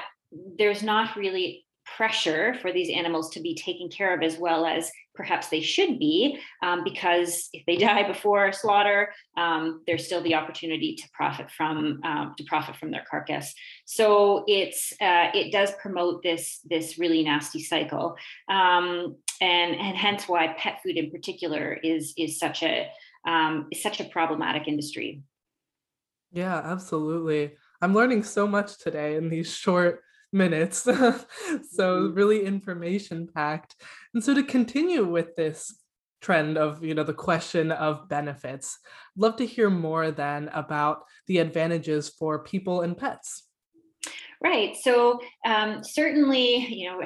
there's 0.57 0.83
not 0.83 1.15
really 1.15 1.65
pressure 1.97 2.55
for 2.61 2.71
these 2.71 2.89
animals 2.89 3.29
to 3.31 3.41
be 3.41 3.55
taken 3.55 3.89
care 3.89 4.13
of 4.15 4.23
as 4.23 4.37
well 4.37 4.65
as 4.65 4.91
perhaps 5.15 5.49
they 5.49 5.59
should 5.59 5.99
be, 5.99 6.39
um, 6.63 6.83
because 6.83 7.49
if 7.51 7.65
they 7.65 7.75
die 7.87 8.07
before 8.07 8.51
slaughter, 8.51 9.11
um, 9.37 9.81
there's 9.85 10.05
still 10.05 10.21
the 10.21 10.35
opportunity 10.35 10.95
to 10.95 11.03
profit 11.13 11.51
from 11.51 11.99
um, 12.03 12.33
to 12.37 12.43
profit 12.45 12.75
from 12.77 12.91
their 12.91 13.05
carcass. 13.09 13.53
So 13.85 14.43
it's 14.47 14.93
uh, 15.01 15.27
it 15.33 15.51
does 15.51 15.71
promote 15.81 16.23
this 16.23 16.59
this 16.69 16.97
really 16.97 17.23
nasty 17.23 17.61
cycle, 17.61 18.15
um, 18.49 19.17
and 19.41 19.75
and 19.75 19.97
hence 19.97 20.27
why 20.27 20.55
pet 20.57 20.79
food 20.83 20.97
in 20.97 21.11
particular 21.11 21.73
is 21.83 22.13
is 22.17 22.39
such 22.39 22.63
a 22.63 22.89
um, 23.27 23.67
is 23.71 23.83
such 23.83 23.99
a 23.99 24.05
problematic 24.05 24.67
industry. 24.67 25.21
Yeah, 26.31 26.61
absolutely. 26.63 27.53
I'm 27.81 27.93
learning 27.93 28.23
so 28.23 28.47
much 28.47 28.77
today 28.77 29.15
in 29.15 29.29
these 29.29 29.53
short 29.53 30.01
minutes. 30.31 30.77
so 30.83 30.93
mm-hmm. 30.95 32.13
really 32.13 32.45
information 32.45 33.27
packed. 33.33 33.75
And 34.13 34.23
so 34.23 34.33
to 34.33 34.43
continue 34.43 35.05
with 35.05 35.35
this 35.35 35.73
trend 36.21 36.57
of 36.57 36.83
you 36.83 36.93
know 36.93 37.03
the 37.03 37.13
question 37.13 37.71
of 37.71 38.09
benefits 38.09 38.79
love 39.15 39.37
to 39.37 39.45
hear 39.45 39.69
more 39.69 40.11
then 40.11 40.49
about 40.53 41.03
the 41.27 41.37
advantages 41.37 42.09
for 42.09 42.39
people 42.39 42.81
and 42.81 42.97
pets 42.97 43.43
right 44.41 44.75
so 44.81 45.19
um, 45.45 45.81
certainly 45.83 46.57
you 46.57 46.89
know 46.89 47.01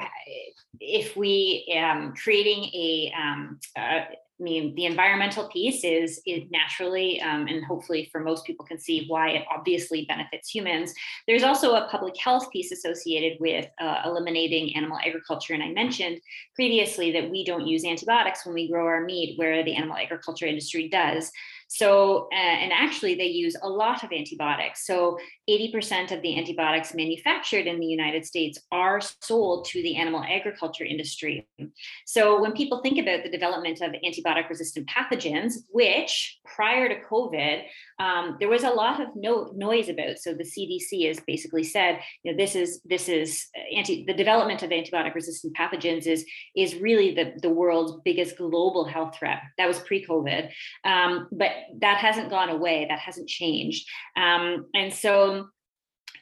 if 0.80 1.16
we 1.16 1.64
um, 1.80 2.12
creating 2.20 2.64
a 2.74 3.12
um, 3.16 3.58
uh, 3.76 4.00
I 4.40 4.42
mean, 4.42 4.74
the 4.74 4.86
environmental 4.86 5.48
piece 5.48 5.84
is, 5.84 6.20
is 6.26 6.42
naturally, 6.50 7.20
um, 7.20 7.46
and 7.46 7.64
hopefully 7.64 8.08
for 8.10 8.20
most 8.20 8.44
people 8.44 8.66
can 8.66 8.80
see 8.80 9.06
why 9.06 9.30
it 9.30 9.44
obviously 9.48 10.06
benefits 10.06 10.48
humans. 10.48 10.92
There's 11.28 11.44
also 11.44 11.74
a 11.74 11.88
public 11.88 12.16
health 12.16 12.50
piece 12.50 12.72
associated 12.72 13.38
with 13.40 13.66
uh, 13.80 14.02
eliminating 14.04 14.74
animal 14.74 14.98
agriculture. 15.06 15.54
And 15.54 15.62
I 15.62 15.68
mentioned 15.68 16.20
previously 16.56 17.12
that 17.12 17.30
we 17.30 17.44
don't 17.44 17.66
use 17.66 17.84
antibiotics 17.84 18.44
when 18.44 18.54
we 18.54 18.68
grow 18.68 18.86
our 18.86 19.04
meat, 19.04 19.38
where 19.38 19.62
the 19.62 19.76
animal 19.76 19.96
agriculture 19.96 20.46
industry 20.46 20.88
does. 20.88 21.30
So, 21.68 22.28
uh, 22.32 22.36
and 22.36 22.72
actually, 22.72 23.14
they 23.14 23.26
use 23.26 23.56
a 23.62 23.68
lot 23.68 24.04
of 24.04 24.12
antibiotics. 24.12 24.86
So, 24.86 25.18
80% 25.48 26.12
of 26.12 26.22
the 26.22 26.38
antibiotics 26.38 26.94
manufactured 26.94 27.66
in 27.66 27.80
the 27.80 27.86
United 27.86 28.24
States 28.24 28.58
are 28.70 29.00
sold 29.20 29.66
to 29.66 29.82
the 29.82 29.96
animal 29.96 30.22
agriculture 30.22 30.84
industry. 30.84 31.46
So, 32.06 32.40
when 32.40 32.52
people 32.52 32.80
think 32.80 32.98
about 32.98 33.22
the 33.22 33.30
development 33.30 33.80
of 33.80 33.92
antibiotic 33.92 34.48
resistant 34.48 34.88
pathogens, 34.88 35.54
which 35.70 36.38
prior 36.44 36.88
to 36.88 37.00
COVID, 37.10 37.62
um, 37.98 38.36
there 38.38 38.48
was 38.48 38.64
a 38.64 38.70
lot 38.70 39.00
of 39.00 39.08
no, 39.16 39.52
noise 39.54 39.88
about. 39.88 40.18
So, 40.18 40.34
the 40.34 40.44
CDC 40.44 41.08
has 41.08 41.20
basically 41.26 41.64
said, 41.64 42.00
you 42.22 42.32
know, 42.32 42.36
this 42.36 42.54
is 42.54 42.80
this 42.84 43.08
is 43.08 43.46
uh, 43.56 43.76
anti 43.76 44.04
the 44.04 44.14
development 44.14 44.62
of 44.62 44.70
antibiotic 44.70 45.14
resistant 45.14 45.56
pathogens 45.56 46.06
is 46.06 46.24
is 46.56 46.76
really 46.76 47.14
the 47.14 47.32
the 47.42 47.50
world's 47.50 48.00
biggest 48.04 48.36
global 48.36 48.84
health 48.84 49.16
threat. 49.18 49.40
That 49.58 49.66
was 49.66 49.78
pre-COVID, 49.80 50.50
um, 50.84 51.28
but 51.32 51.50
that 51.80 51.98
hasn't 51.98 52.30
gone 52.30 52.50
away. 52.50 52.86
That 52.88 52.98
hasn't 52.98 53.28
changed. 53.28 53.88
Um, 54.16 54.66
and 54.74 54.92
so 54.92 55.48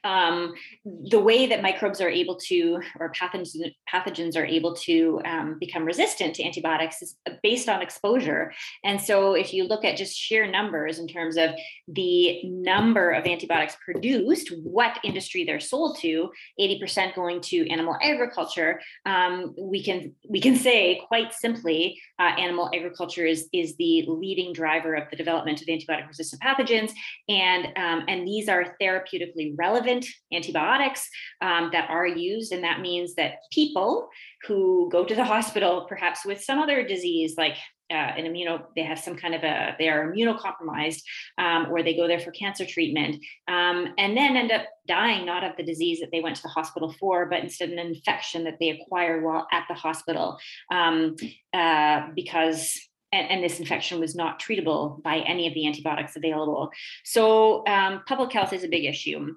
um, 0.04 0.54
the 0.84 1.20
way 1.20 1.46
that 1.46 1.62
microbes 1.62 2.00
are 2.00 2.08
able 2.08 2.36
to, 2.36 2.80
or 2.98 3.12
pathogens, 3.12 3.56
pathogens 3.92 4.36
are 4.36 4.44
able 4.44 4.74
to 4.74 5.20
um, 5.24 5.56
become 5.60 5.84
resistant 5.84 6.34
to 6.34 6.44
antibiotics 6.44 7.02
is 7.02 7.16
based 7.42 7.68
on 7.68 7.82
exposure. 7.82 8.52
And 8.84 9.00
so, 9.00 9.34
if 9.34 9.54
you 9.54 9.64
look 9.64 9.84
at 9.84 9.96
just 9.96 10.16
sheer 10.16 10.50
numbers 10.50 10.98
in 10.98 11.06
terms 11.06 11.36
of 11.36 11.50
the 11.86 12.42
number 12.44 13.10
of 13.10 13.26
antibiotics 13.26 13.76
produced, 13.84 14.52
what 14.62 14.98
industry 15.04 15.44
they're 15.44 15.60
sold 15.60 15.98
to, 16.00 16.30
80% 16.60 17.14
going 17.14 17.40
to 17.42 17.68
animal 17.70 17.96
agriculture, 18.02 18.80
um, 19.06 19.54
we 19.58 19.84
can 19.84 20.14
we 20.28 20.40
can 20.40 20.56
say 20.56 21.00
quite 21.06 21.32
simply, 21.32 22.00
uh, 22.18 22.34
animal 22.38 22.70
agriculture 22.74 23.24
is 23.24 23.48
is 23.52 23.76
the 23.76 24.04
leading 24.08 24.52
driver 24.52 24.94
of 24.94 25.08
the 25.10 25.16
development 25.16 25.60
of 25.60 25.68
antibiotic 25.68 26.08
resistant 26.08 26.42
pathogens, 26.42 26.90
and 27.28 27.66
um, 27.76 28.04
and 28.08 28.26
these 28.26 28.48
are 28.48 28.74
therapeutically 28.80 29.54
relevant 29.56 29.91
relevant 29.92 30.06
antibiotics 30.32 31.08
um, 31.40 31.70
that 31.72 31.88
are 31.90 32.06
used. 32.06 32.52
And 32.52 32.64
that 32.64 32.80
means 32.80 33.14
that 33.14 33.34
people 33.52 34.08
who 34.46 34.88
go 34.90 35.04
to 35.04 35.14
the 35.14 35.24
hospital, 35.34 35.86
perhaps 35.88 36.24
with 36.24 36.42
some 36.42 36.58
other 36.58 36.86
disease 36.86 37.34
like 37.36 37.56
uh, 37.90 37.94
an 38.16 38.24
immuno, 38.24 38.64
they 38.74 38.82
have 38.82 38.98
some 38.98 39.14
kind 39.14 39.34
of 39.34 39.42
a, 39.42 39.76
they 39.78 39.90
are 39.90 40.10
immunocompromised, 40.10 41.02
um, 41.36 41.66
or 41.70 41.82
they 41.82 41.94
go 41.94 42.08
there 42.08 42.20
for 42.20 42.30
cancer 42.30 42.64
treatment, 42.64 43.16
um, 43.48 43.92
and 43.98 44.16
then 44.16 44.34
end 44.34 44.50
up 44.50 44.62
dying 44.88 45.26
not 45.26 45.44
of 45.44 45.54
the 45.58 45.62
disease 45.62 46.00
that 46.00 46.10
they 46.10 46.22
went 46.22 46.34
to 46.34 46.42
the 46.42 46.48
hospital 46.48 46.94
for, 46.98 47.26
but 47.26 47.40
instead 47.40 47.68
an 47.68 47.78
infection 47.78 48.44
that 48.44 48.54
they 48.58 48.70
acquired 48.70 49.22
while 49.22 49.46
at 49.52 49.66
the 49.68 49.74
hospital 49.74 50.38
um, 50.70 51.14
uh, 51.52 52.06
because 52.14 52.80
and, 53.12 53.30
and, 53.30 53.44
this 53.44 53.60
infection 53.60 54.00
was 54.00 54.14
not 54.14 54.40
treatable 54.40 55.02
by 55.02 55.18
any 55.18 55.46
of 55.46 55.54
the 55.54 55.66
antibiotics 55.66 56.16
available. 56.16 56.70
So, 57.04 57.62
um, 57.66 58.02
public 58.06 58.32
health 58.32 58.52
is 58.52 58.64
a 58.64 58.68
big 58.68 58.86
issue. 58.86 59.34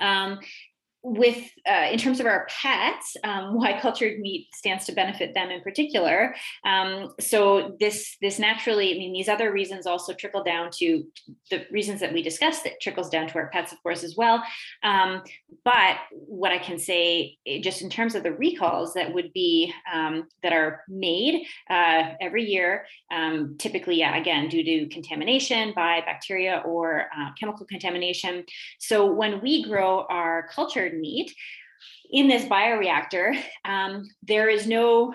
Um, 0.00 0.38
with 1.02 1.38
uh, 1.68 1.88
in 1.90 1.98
terms 1.98 2.20
of 2.20 2.26
our 2.26 2.46
pets, 2.48 3.16
um, 3.24 3.54
why 3.54 3.78
cultured 3.80 4.20
meat 4.20 4.48
stands 4.54 4.86
to 4.86 4.92
benefit 4.92 5.34
them 5.34 5.50
in 5.50 5.60
particular. 5.60 6.34
Um, 6.64 7.12
so 7.18 7.76
this 7.80 8.16
this 8.20 8.38
naturally, 8.38 8.94
I 8.94 8.98
mean, 8.98 9.12
these 9.12 9.28
other 9.28 9.52
reasons 9.52 9.86
also 9.86 10.12
trickle 10.12 10.44
down 10.44 10.70
to 10.78 11.04
the 11.50 11.66
reasons 11.70 12.00
that 12.00 12.12
we 12.12 12.22
discussed. 12.22 12.64
That 12.64 12.80
trickles 12.80 13.10
down 13.10 13.26
to 13.28 13.34
our 13.36 13.48
pets, 13.48 13.72
of 13.72 13.82
course, 13.82 14.04
as 14.04 14.16
well. 14.16 14.42
Um, 14.82 15.22
but 15.64 15.96
what 16.10 16.52
I 16.52 16.58
can 16.58 16.78
say, 16.78 17.36
eh, 17.46 17.60
just 17.60 17.82
in 17.82 17.90
terms 17.90 18.14
of 18.14 18.22
the 18.22 18.32
recalls 18.32 18.94
that 18.94 19.12
would 19.12 19.32
be 19.32 19.72
um, 19.92 20.28
that 20.42 20.52
are 20.52 20.82
made 20.88 21.44
uh, 21.68 22.12
every 22.20 22.44
year, 22.44 22.86
um, 23.12 23.56
typically, 23.58 23.96
yeah, 23.96 24.16
again, 24.16 24.48
due 24.48 24.62
to 24.62 24.88
contamination 24.88 25.72
by 25.74 26.00
bacteria 26.02 26.62
or 26.64 27.06
uh, 27.16 27.30
chemical 27.38 27.66
contamination. 27.66 28.44
So 28.78 29.10
when 29.10 29.40
we 29.40 29.64
grow 29.64 30.06
our 30.08 30.48
cultured 30.48 30.91
meat 30.92 31.34
in 32.10 32.28
this 32.28 32.44
bioreactor, 32.44 33.36
um, 33.64 34.08
there 34.22 34.48
is 34.48 34.66
no 34.66 35.14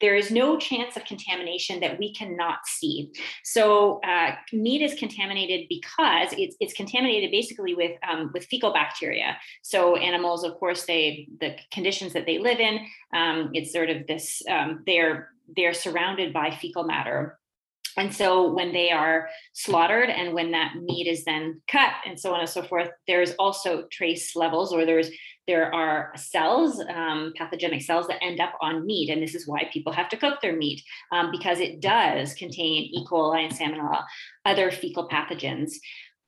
there 0.00 0.14
is 0.14 0.30
no 0.30 0.56
chance 0.58 0.96
of 0.96 1.04
contamination 1.04 1.80
that 1.80 1.98
we 1.98 2.14
cannot 2.14 2.58
see. 2.66 3.10
So 3.42 4.00
uh, 4.04 4.36
meat 4.52 4.80
is 4.80 4.94
contaminated 4.94 5.66
because 5.68 6.28
it's, 6.38 6.54
it's 6.60 6.72
contaminated 6.72 7.32
basically 7.32 7.74
with 7.74 7.98
um, 8.08 8.30
with 8.32 8.44
fecal 8.44 8.72
bacteria. 8.72 9.36
So 9.62 9.96
animals, 9.96 10.44
of 10.44 10.54
course, 10.54 10.86
they 10.86 11.28
the 11.40 11.56
conditions 11.72 12.12
that 12.12 12.26
they 12.26 12.38
live 12.38 12.60
in, 12.60 12.78
um, 13.12 13.50
it's 13.54 13.72
sort 13.72 13.90
of 13.90 14.06
this 14.06 14.42
um, 14.48 14.84
they're 14.86 15.30
they're 15.56 15.74
surrounded 15.74 16.32
by 16.32 16.50
fecal 16.50 16.84
matter 16.84 17.38
and 17.98 18.14
so 18.14 18.52
when 18.52 18.72
they 18.72 18.92
are 18.92 19.28
slaughtered 19.54 20.08
and 20.08 20.32
when 20.32 20.52
that 20.52 20.76
meat 20.76 21.08
is 21.08 21.24
then 21.24 21.60
cut 21.66 21.90
and 22.06 22.18
so 22.18 22.32
on 22.32 22.40
and 22.40 22.48
so 22.48 22.62
forth, 22.62 22.90
there's 23.08 23.32
also 23.40 23.86
trace 23.90 24.36
levels 24.36 24.72
or 24.72 24.86
there's 24.86 25.10
there 25.48 25.74
are 25.74 26.12
cells, 26.14 26.78
um, 26.94 27.32
pathogenic 27.34 27.80
cells 27.80 28.06
that 28.06 28.22
end 28.22 28.38
up 28.38 28.52
on 28.60 28.86
meat. 28.86 29.08
And 29.08 29.22
this 29.22 29.34
is 29.34 29.48
why 29.48 29.68
people 29.72 29.92
have 29.94 30.10
to 30.10 30.16
cook 30.18 30.42
their 30.42 30.54
meat 30.54 30.82
um, 31.10 31.30
because 31.32 31.58
it 31.58 31.80
does 31.80 32.34
contain 32.34 32.90
E. 32.92 33.04
coli 33.10 33.44
and 33.44 33.52
salmonella, 33.52 34.04
other 34.44 34.70
fecal 34.70 35.08
pathogens. 35.08 35.72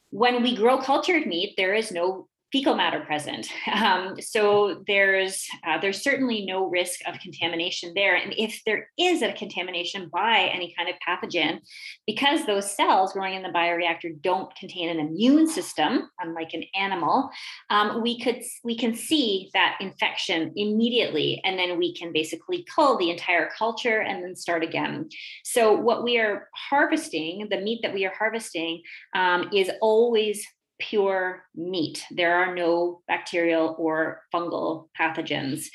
When 0.09 0.43
we 0.43 0.57
grow 0.57 0.79
cultured 0.79 1.27
meat, 1.27 1.53
there 1.59 1.75
is 1.75 1.93
no 1.93 2.30
fecal 2.53 2.75
matter 2.75 3.01
present. 3.01 3.49
Um, 3.81 4.21
so 4.21 4.83
there's 4.87 5.47
uh, 5.67 5.79
there's 5.79 6.03
certainly 6.03 6.45
no 6.45 6.69
risk 6.69 7.01
of 7.07 7.19
contamination 7.21 7.93
there. 7.95 8.17
And 8.17 8.35
if 8.37 8.61
there 8.67 8.89
is 8.99 9.23
a 9.23 9.33
contamination 9.33 10.11
by 10.13 10.51
any 10.53 10.75
kind 10.77 10.89
of 10.89 10.97
pathogen, 11.07 11.61
because 12.07 12.45
those 12.45 12.75
cells 12.75 13.13
growing 13.13 13.35
in 13.35 13.43
the 13.43 13.49
bioreactor 13.49 14.21
don't 14.21 14.55
contain 14.57 14.91
an 14.91 14.99
immune 14.99 15.47
system, 15.47 16.11
unlike 16.19 16.53
an 16.53 16.65
animal, 16.75 17.31
um, 17.71 18.03
we 18.03 18.21
could 18.21 18.43
we 18.65 18.77
can 18.77 18.95
see 18.95 19.51
that 19.55 19.77
infection 19.81 20.53
immediately, 20.57 21.41
and 21.45 21.59
then 21.59 21.79
we 21.79 21.95
can 21.95 22.13
basically 22.13 22.67
cull 22.75 22.99
the 22.99 23.11
entire 23.11 23.51
culture 23.57 24.01
and 24.01 24.23
then 24.23 24.37
start 24.37 24.63
again. 24.63 25.09
So 25.45 25.73
what 25.73 26.05
we 26.05 26.19
are 26.19 26.49
harvesting, 26.55 27.47
the 27.51 27.61
meat 27.61 27.81
that 27.83 27.95
we 27.95 28.05
are 28.05 28.15
harvesting, 28.17 28.83
um, 29.15 29.49
is 29.55 29.71
always 29.81 30.45
pure 30.81 31.45
meat. 31.55 32.05
There 32.11 32.35
are 32.35 32.55
no 32.55 33.03
bacterial 33.07 33.77
or 33.79 34.23
fungal 34.35 34.89
pathogens. 34.99 35.67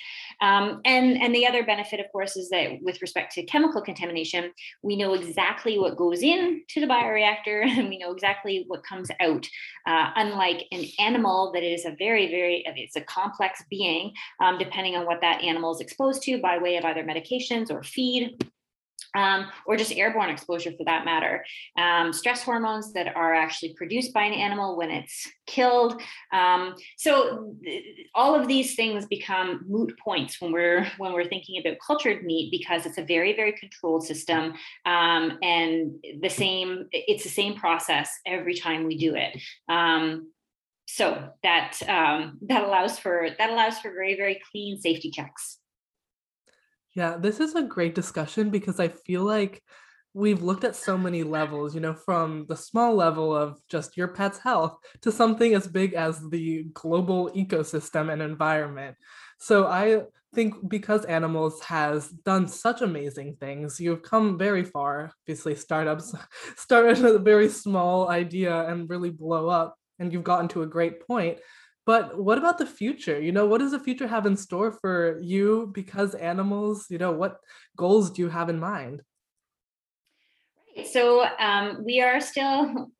Um, 0.41 0.81
and, 0.83 1.21
and 1.21 1.33
the 1.33 1.47
other 1.47 1.63
benefit, 1.63 1.99
of 1.99 2.11
course, 2.11 2.35
is 2.35 2.49
that 2.49 2.81
with 2.81 3.01
respect 3.01 3.33
to 3.35 3.43
chemical 3.43 3.81
contamination, 3.81 4.51
we 4.83 4.95
know 4.95 5.13
exactly 5.13 5.79
what 5.79 5.97
goes 5.97 6.21
into 6.21 6.81
the 6.81 6.87
bioreactor 6.87 7.63
and 7.65 7.89
we 7.89 7.97
know 7.97 8.11
exactly 8.11 8.65
what 8.67 8.83
comes 8.83 9.09
out. 9.21 9.47
Uh, 9.87 10.11
unlike 10.15 10.65
an 10.71 10.83
animal 10.99 11.51
that 11.53 11.63
is 11.63 11.85
a 11.85 11.95
very, 11.97 12.27
very, 12.29 12.63
it's 12.75 12.95
a 12.95 13.01
complex 13.01 13.63
being, 13.69 14.11
um, 14.41 14.57
depending 14.57 14.95
on 14.95 15.05
what 15.05 15.21
that 15.21 15.41
animal 15.43 15.73
is 15.73 15.79
exposed 15.79 16.23
to 16.23 16.41
by 16.41 16.57
way 16.57 16.77
of 16.77 16.85
either 16.85 17.03
medications 17.03 17.71
or 17.71 17.83
feed 17.83 18.35
um, 19.15 19.47
or 19.65 19.77
just 19.77 19.91
airborne 19.93 20.29
exposure 20.29 20.71
for 20.77 20.83
that 20.85 21.05
matter. 21.05 21.43
Um, 21.77 22.13
stress 22.13 22.43
hormones 22.43 22.93
that 22.93 23.15
are 23.15 23.33
actually 23.33 23.73
produced 23.73 24.13
by 24.13 24.23
an 24.23 24.33
animal 24.33 24.77
when 24.77 24.91
it's 24.91 25.27
killed. 25.47 26.01
Um, 26.31 26.75
so 26.97 27.55
th- 27.63 27.83
all 28.13 28.35
of 28.35 28.47
these 28.47 28.75
things 28.75 29.05
become 29.05 29.65
moot 29.67 29.97
points 30.03 30.39
when 30.41 30.51
we're 30.51 30.85
when 30.97 31.13
we're 31.13 31.27
thinking 31.27 31.59
about 31.59 31.77
cultured 31.85 32.23
meat 32.23 32.51
because 32.51 32.85
it's 32.85 32.97
a 32.97 33.03
very 33.03 33.35
very 33.35 33.53
controlled 33.53 34.05
system 34.05 34.53
um, 34.85 35.37
and 35.41 35.95
the 36.21 36.29
same 36.29 36.87
it's 36.91 37.23
the 37.23 37.29
same 37.29 37.55
process 37.55 38.11
every 38.25 38.55
time 38.55 38.85
we 38.85 38.97
do 38.97 39.15
it. 39.15 39.41
Um, 39.69 40.31
so 40.87 41.29
that 41.43 41.77
um, 41.87 42.37
that 42.43 42.63
allows 42.63 42.99
for 42.99 43.29
that 43.37 43.49
allows 43.49 43.79
for 43.79 43.91
very 43.91 44.15
very 44.15 44.39
clean 44.51 44.79
safety 44.79 45.09
checks. 45.09 45.57
Yeah, 46.95 47.17
this 47.17 47.39
is 47.41 47.55
a 47.55 47.61
great 47.63 47.93
discussion 47.93 48.49
because 48.49 48.79
I 48.79 48.87
feel 48.87 49.23
like 49.23 49.61
we've 50.13 50.41
looked 50.41 50.63
at 50.63 50.77
so 50.77 50.97
many 50.97 51.23
levels, 51.23 51.75
you 51.75 51.81
know, 51.81 51.93
from 51.93 52.45
the 52.47 52.55
small 52.55 52.95
level 52.95 53.35
of 53.35 53.59
just 53.67 53.97
your 53.97 54.07
pet's 54.07 54.39
health 54.39 54.77
to 55.01 55.11
something 55.11 55.53
as 55.53 55.67
big 55.67 55.93
as 55.93 56.21
the 56.29 56.63
global 56.73 57.29
ecosystem 57.31 58.11
and 58.11 58.21
environment. 58.21 58.95
So 59.39 59.67
I 59.67 60.03
think 60.33 60.69
because 60.69 61.03
animals 61.03 61.61
has 61.63 62.07
done 62.07 62.47
such 62.47 62.81
amazing 62.81 63.35
things, 63.41 63.77
you've 63.77 64.01
come 64.01 64.37
very 64.37 64.63
far. 64.63 65.11
Obviously, 65.23 65.55
startups 65.55 66.15
started 66.55 67.01
with 67.01 67.15
a 67.17 67.19
very 67.19 67.49
small 67.49 68.07
idea 68.07 68.69
and 68.69 68.89
really 68.89 69.09
blow 69.09 69.49
up, 69.49 69.75
and 69.99 70.13
you've 70.13 70.23
gotten 70.23 70.47
to 70.49 70.61
a 70.61 70.67
great 70.67 71.05
point. 71.05 71.39
But 71.85 72.17
what 72.19 72.37
about 72.37 72.57
the 72.57 72.65
future? 72.65 73.19
You 73.21 73.31
know, 73.31 73.45
what 73.45 73.59
does 73.59 73.71
the 73.71 73.79
future 73.79 74.07
have 74.07 74.25
in 74.25 74.37
store 74.37 74.71
for 74.71 75.19
you 75.21 75.71
because 75.73 76.15
animals? 76.15 76.87
You 76.89 76.97
know, 76.97 77.11
what 77.11 77.39
goals 77.77 78.11
do 78.11 78.21
you 78.23 78.29
have 78.29 78.49
in 78.49 78.59
mind? 78.59 79.01
So 80.83 81.25
um, 81.39 81.83
we 81.85 82.01
are 82.01 82.19
still 82.19 82.91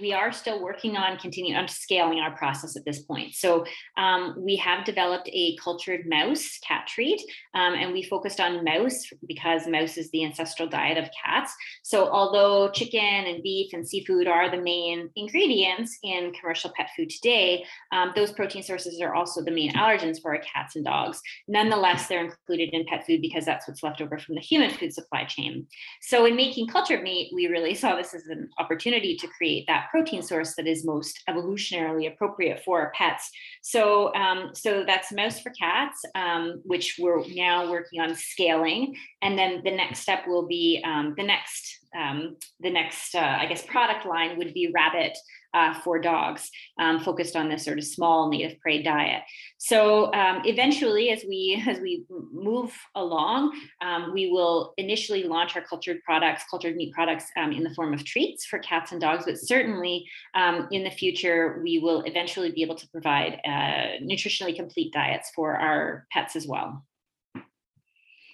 we 0.00 0.12
are 0.12 0.32
still 0.32 0.62
working 0.62 0.96
on 0.96 1.18
continuing 1.18 1.56
on 1.56 1.68
scaling 1.68 2.20
our 2.20 2.34
process 2.36 2.76
at 2.76 2.84
this 2.84 3.02
point. 3.02 3.34
So 3.34 3.64
um, 3.96 4.34
we 4.38 4.56
have 4.56 4.84
developed 4.84 5.28
a 5.32 5.56
cultured 5.56 6.06
mouse 6.06 6.58
cat 6.66 6.86
treat, 6.86 7.20
um, 7.54 7.74
and 7.74 7.92
we 7.92 8.02
focused 8.02 8.40
on 8.40 8.64
mouse 8.64 9.04
because 9.26 9.66
mouse 9.66 9.96
is 9.96 10.10
the 10.10 10.24
ancestral 10.24 10.68
diet 10.68 10.96
of 10.96 11.10
cats. 11.24 11.54
So 11.82 12.08
although 12.08 12.70
chicken 12.70 13.00
and 13.00 13.42
beef 13.42 13.72
and 13.72 13.86
seafood 13.86 14.26
are 14.26 14.50
the 14.50 14.62
main 14.62 15.10
ingredients 15.16 15.98
in 16.02 16.32
commercial 16.32 16.72
pet 16.76 16.90
food 16.96 17.10
today, 17.10 17.64
um, 17.92 18.12
those 18.14 18.32
protein 18.32 18.62
sources 18.62 19.00
are 19.00 19.14
also 19.14 19.42
the 19.42 19.50
main 19.50 19.72
allergens 19.72 20.20
for 20.22 20.34
our 20.34 20.42
cats 20.42 20.76
and 20.76 20.84
dogs. 20.84 21.20
Nonetheless, 21.48 22.06
they're 22.06 22.24
included 22.24 22.70
in 22.72 22.86
pet 22.86 23.04
food 23.06 23.20
because 23.20 23.44
that's 23.44 23.66
what's 23.66 23.82
left 23.82 24.00
over 24.00 24.18
from 24.18 24.36
the 24.36 24.40
human 24.40 24.70
food 24.70 24.92
supply 24.92 25.24
chain. 25.24 25.66
So 26.00 26.24
in 26.26 26.36
making 26.36 26.68
cultured 26.68 27.02
meat, 27.10 27.32
we 27.34 27.46
really 27.46 27.74
saw 27.74 27.96
this 27.96 28.14
as 28.14 28.26
an 28.26 28.48
opportunity 28.58 29.16
to 29.16 29.26
create 29.26 29.66
that 29.66 29.88
protein 29.90 30.22
source 30.22 30.54
that 30.54 30.66
is 30.66 30.84
most 30.84 31.22
evolutionarily 31.28 32.10
appropriate 32.10 32.62
for 32.64 32.80
our 32.80 32.92
pets. 32.92 33.30
So, 33.62 34.14
um, 34.14 34.50
so 34.54 34.84
that's 34.86 35.12
mouse 35.12 35.40
for 35.40 35.50
cats, 35.50 36.02
um, 36.14 36.60
which 36.64 36.96
we're 36.98 37.26
now 37.28 37.70
working 37.70 38.00
on 38.00 38.14
scaling. 38.14 38.96
And 39.22 39.38
then 39.38 39.62
the 39.64 39.70
next 39.70 40.00
step 40.00 40.26
will 40.26 40.46
be 40.46 40.82
um, 40.84 41.14
the 41.16 41.24
next 41.24 41.79
um, 41.96 42.36
the 42.60 42.70
next, 42.70 43.14
uh, 43.14 43.36
I 43.40 43.46
guess, 43.46 43.64
product 43.64 44.06
line 44.06 44.38
would 44.38 44.54
be 44.54 44.70
rabbit 44.74 45.16
uh, 45.52 45.74
for 45.80 45.98
dogs, 45.98 46.50
um, 46.78 47.00
focused 47.00 47.34
on 47.34 47.48
this 47.48 47.64
sort 47.64 47.78
of 47.78 47.84
small 47.84 48.30
native 48.30 48.58
prey 48.60 48.82
diet. 48.82 49.22
So 49.58 50.12
um, 50.14 50.42
eventually, 50.44 51.10
as 51.10 51.24
we 51.26 51.62
as 51.68 51.80
we 51.80 52.04
move 52.08 52.72
along, 52.94 53.58
um, 53.80 54.12
we 54.12 54.30
will 54.30 54.74
initially 54.76 55.24
launch 55.24 55.56
our 55.56 55.62
cultured 55.62 56.02
products, 56.04 56.44
cultured 56.48 56.76
meat 56.76 56.92
products, 56.94 57.24
um, 57.36 57.52
in 57.52 57.64
the 57.64 57.74
form 57.74 57.92
of 57.92 58.04
treats 58.04 58.46
for 58.46 58.58
cats 58.58 58.92
and 58.92 59.00
dogs. 59.00 59.24
But 59.26 59.38
certainly, 59.38 60.06
um, 60.34 60.68
in 60.70 60.84
the 60.84 60.90
future, 60.90 61.60
we 61.62 61.78
will 61.78 62.02
eventually 62.02 62.52
be 62.52 62.62
able 62.62 62.76
to 62.76 62.88
provide 62.88 63.40
uh, 63.44 63.98
nutritionally 64.02 64.54
complete 64.54 64.92
diets 64.92 65.30
for 65.34 65.56
our 65.56 66.06
pets 66.12 66.36
as 66.36 66.46
well. 66.46 66.84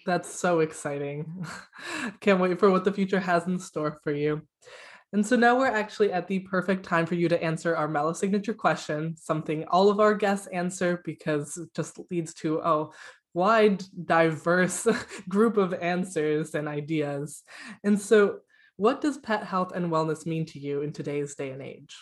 That's 0.07 0.33
so 0.33 0.61
exciting. 0.61 1.45
Can't 2.21 2.41
wait 2.41 2.61
for 2.61 2.71
what 2.71 2.85
the 2.85 2.93
future 2.93 3.21
has 3.21 3.47
in 3.47 3.59
store 3.59 4.01
for 4.05 4.13
you. 4.13 4.43
And 5.13 5.27
so 5.27 5.37
now 5.37 5.59
we're 5.59 5.67
actually 5.67 6.13
at 6.13 6.29
the 6.29 6.41
perfect 6.41 6.85
time 6.85 7.07
for 7.07 7.15
you 7.15 7.29
to 7.29 7.43
answer 7.43 7.77
our 7.77 7.89
Mela 7.89 8.15
Signature 8.15 8.55
question, 8.55 9.17
something 9.17 9.65
all 9.65 9.89
of 9.89 10.01
our 10.01 10.15
guests 10.15 10.47
answer 10.49 11.03
because 11.05 11.57
it 11.57 11.69
just 11.75 11.99
leads 12.11 12.35
to 12.35 12.59
a 12.59 12.87
wide, 13.35 13.85
diverse 14.05 14.87
group 15.29 15.57
of 15.57 15.75
answers 15.75 16.55
and 16.55 16.69
ideas. 16.69 17.43
And 17.85 18.01
so, 18.01 18.41
what 18.77 19.01
does 19.01 19.19
pet 19.19 19.43
health 19.45 19.73
and 19.75 19.91
wellness 19.91 20.27
mean 20.27 20.45
to 20.47 20.59
you 20.59 20.83
in 20.83 20.93
today's 20.93 21.35
day 21.35 21.51
and 21.51 21.63
age? 21.63 21.97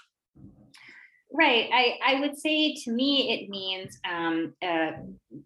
Right. 1.33 1.69
I, 1.73 1.99
I 2.05 2.21
would 2.21 2.39
say 2.39 2.75
to 2.85 2.93
me, 2.93 3.33
it 3.33 3.49
means 3.49 3.99
um, 4.09 4.55
uh, 4.63 4.93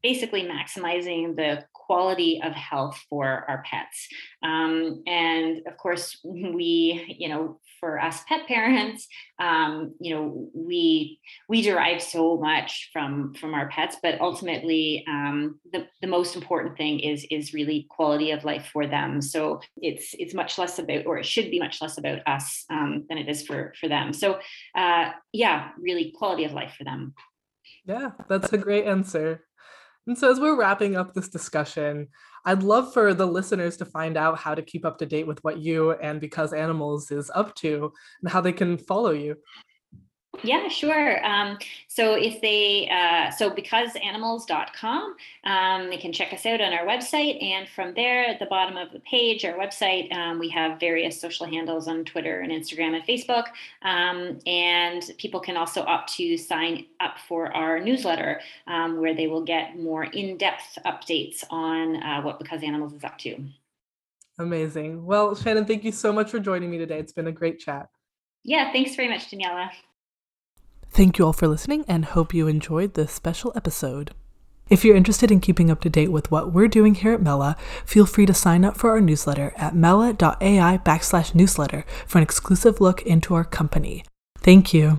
basically 0.03 0.43
maximizing 0.43 1.35
the 1.35 1.65
quality 1.89 2.41
of 2.45 2.53
health 2.53 3.03
for 3.09 3.47
our 3.49 3.65
pets. 3.65 4.09
Um, 4.43 5.03
and 5.07 5.63
of 5.67 5.79
course, 5.79 6.21
we, 6.23 7.17
you 7.19 7.31
know, 7.31 7.61
for 7.81 7.99
us 7.99 8.21
pet 8.29 8.47
parents, 8.47 9.09
um, 9.39 9.95
you 9.99 10.15
know, 10.15 10.51
we 10.53 11.19
we 11.49 11.63
derive 11.63 12.03
so 12.03 12.37
much 12.37 12.91
from 12.93 13.33
from 13.41 13.55
our 13.55 13.69
pets, 13.71 13.97
but 14.03 14.21
ultimately, 14.21 15.05
um, 15.09 15.59
the 15.73 15.87
the 16.03 16.09
most 16.09 16.37
important 16.37 16.77
thing 16.77 17.01
is 17.01 17.27
is 17.31 17.55
really 17.55 17.87
quality 17.89 18.33
of 18.33 18.45
life 18.45 18.69
for 18.73 18.87
them. 18.87 19.23
So 19.23 19.61
it's 19.79 20.15
it's 20.19 20.35
much 20.35 20.59
less 20.59 20.79
about, 20.79 21.07
or 21.07 21.19
it 21.19 21.27
should 21.27 21.51
be 21.51 21.59
much 21.59 21.81
less 21.81 21.97
about 21.97 22.21
us 22.27 22.65
um, 22.71 23.07
than 23.09 23.17
it 23.17 23.29
is 23.29 23.47
for 23.47 23.73
for 23.81 23.89
them. 23.89 24.13
So 24.13 24.39
uh, 24.77 25.13
yeah, 25.33 25.71
really 25.81 26.13
quality 26.19 26.45
of 26.45 26.53
life 26.53 26.75
for 26.77 26.85
them. 26.85 27.15
Yeah, 27.87 28.11
that's 28.29 28.53
a 28.53 28.59
great 28.59 28.85
answer. 28.85 29.48
And 30.09 30.17
so, 30.17 30.31
as 30.31 30.41
we're 30.41 30.57
wrapping 30.57 30.97
up 30.97 31.13
this 31.13 31.29
discussion, 31.29 32.09
I'd 32.47 32.63
love 32.63 32.95
for 32.95 33.13
the 33.13 33.27
listeners 33.27 33.77
to 33.77 33.85
find 33.85 34.17
out 34.17 34.39
how 34.39 34.55
to 34.55 34.63
keep 34.63 34.87
up 34.87 34.97
to 34.99 35.07
date 35.07 35.27
with 35.27 35.45
what 35.45 35.59
you 35.59 35.93
and 35.93 36.19
Because 36.19 36.55
Animals 36.55 37.11
is 37.11 37.31
up 37.35 37.55
to 37.57 37.93
and 38.23 38.33
how 38.33 38.41
they 38.41 38.53
can 38.53 38.79
follow 38.79 39.11
you. 39.11 39.37
Yeah, 40.43 40.69
sure. 40.69 41.25
Um, 41.27 41.59
so 41.89 42.15
if 42.15 42.41
they, 42.41 42.89
uh, 42.91 43.31
so 43.31 43.51
becauseanimals.com, 43.51 45.17
um, 45.45 45.91
they 45.91 45.97
can 45.97 46.13
check 46.13 46.33
us 46.33 46.47
out 46.47 46.61
on 46.61 46.73
our 46.73 46.87
website. 46.87 47.43
And 47.43 47.69
from 47.69 47.95
there, 47.95 48.25
at 48.25 48.39
the 48.39 48.47
bottom 48.47 48.77
of 48.77 48.93
the 48.93 49.01
page, 49.01 49.45
our 49.45 49.55
website, 49.55 50.13
um, 50.15 50.39
we 50.39 50.49
have 50.51 50.79
various 50.79 51.21
social 51.21 51.47
handles 51.47 51.89
on 51.89 52.05
Twitter 52.05 52.41
and 52.41 52.53
Instagram 52.53 52.95
and 52.95 53.05
Facebook. 53.05 53.47
Um, 53.83 54.39
and 54.47 55.03
people 55.19 55.41
can 55.41 55.57
also 55.57 55.83
opt 55.83 56.15
to 56.17 56.37
sign 56.37 56.87
up 57.01 57.19
for 57.27 57.55
our 57.55 57.81
newsletter, 57.81 58.41
um, 58.67 59.01
where 59.01 59.15
they 59.15 59.27
will 59.27 59.45
get 59.45 59.79
more 59.79 60.05
in 60.05 60.37
depth 60.37 60.79
updates 60.87 61.45
on 61.51 62.03
uh, 62.03 62.23
what 62.23 62.39
Because 62.39 62.63
Animals 62.63 62.93
is 62.93 63.05
up 63.05 63.19
to. 63.19 63.43
Amazing. 64.39 65.05
Well, 65.05 65.35
Shannon, 65.35 65.65
thank 65.65 65.83
you 65.83 65.91
so 65.91 66.13
much 66.13 66.31
for 66.31 66.39
joining 66.39 66.71
me 66.71 66.79
today. 66.79 66.99
It's 67.01 67.13
been 67.13 67.27
a 67.27 67.33
great 67.33 67.59
chat. 67.59 67.89
Yeah, 68.45 68.71
thanks 68.73 68.95
very 68.95 69.09
much, 69.09 69.31
Daniela. 69.31 69.69
Thank 70.91 71.19
you 71.19 71.27
all 71.27 71.33
for 71.33 71.47
listening 71.47 71.85
and 71.87 72.05
hope 72.05 72.35
you 72.35 72.49
enjoyed 72.49 72.95
this 72.95 73.13
special 73.13 73.53
episode. 73.55 74.13
If 74.69 74.85
you're 74.85 74.97
interested 74.97 75.31
in 75.31 75.41
keeping 75.41 75.71
up 75.71 75.81
to 75.83 75.91
date 75.91 76.13
with 76.13 76.31
what 76.31 76.53
we're 76.53 76.69
doing 76.69 76.95
here 76.95 77.15
at 77.15 77.23
Mela, 77.23 77.57
feel 77.87 78.05
free 78.05 78.27
to 78.27 78.35
sign 78.35 78.65
up 78.65 78.77
for 78.77 78.91
our 78.91 79.01
newsletter 79.01 79.53
at 79.57 79.75
mela.ai 79.75 80.79
backslash 80.85 81.35
newsletter 81.35 81.85
for 82.07 82.19
an 82.19 82.25
exclusive 82.25 82.81
look 82.81 83.03
into 83.03 83.35
our 83.35 83.45
company. 83.45 84.05
Thank 84.41 84.75
you. 84.75 84.99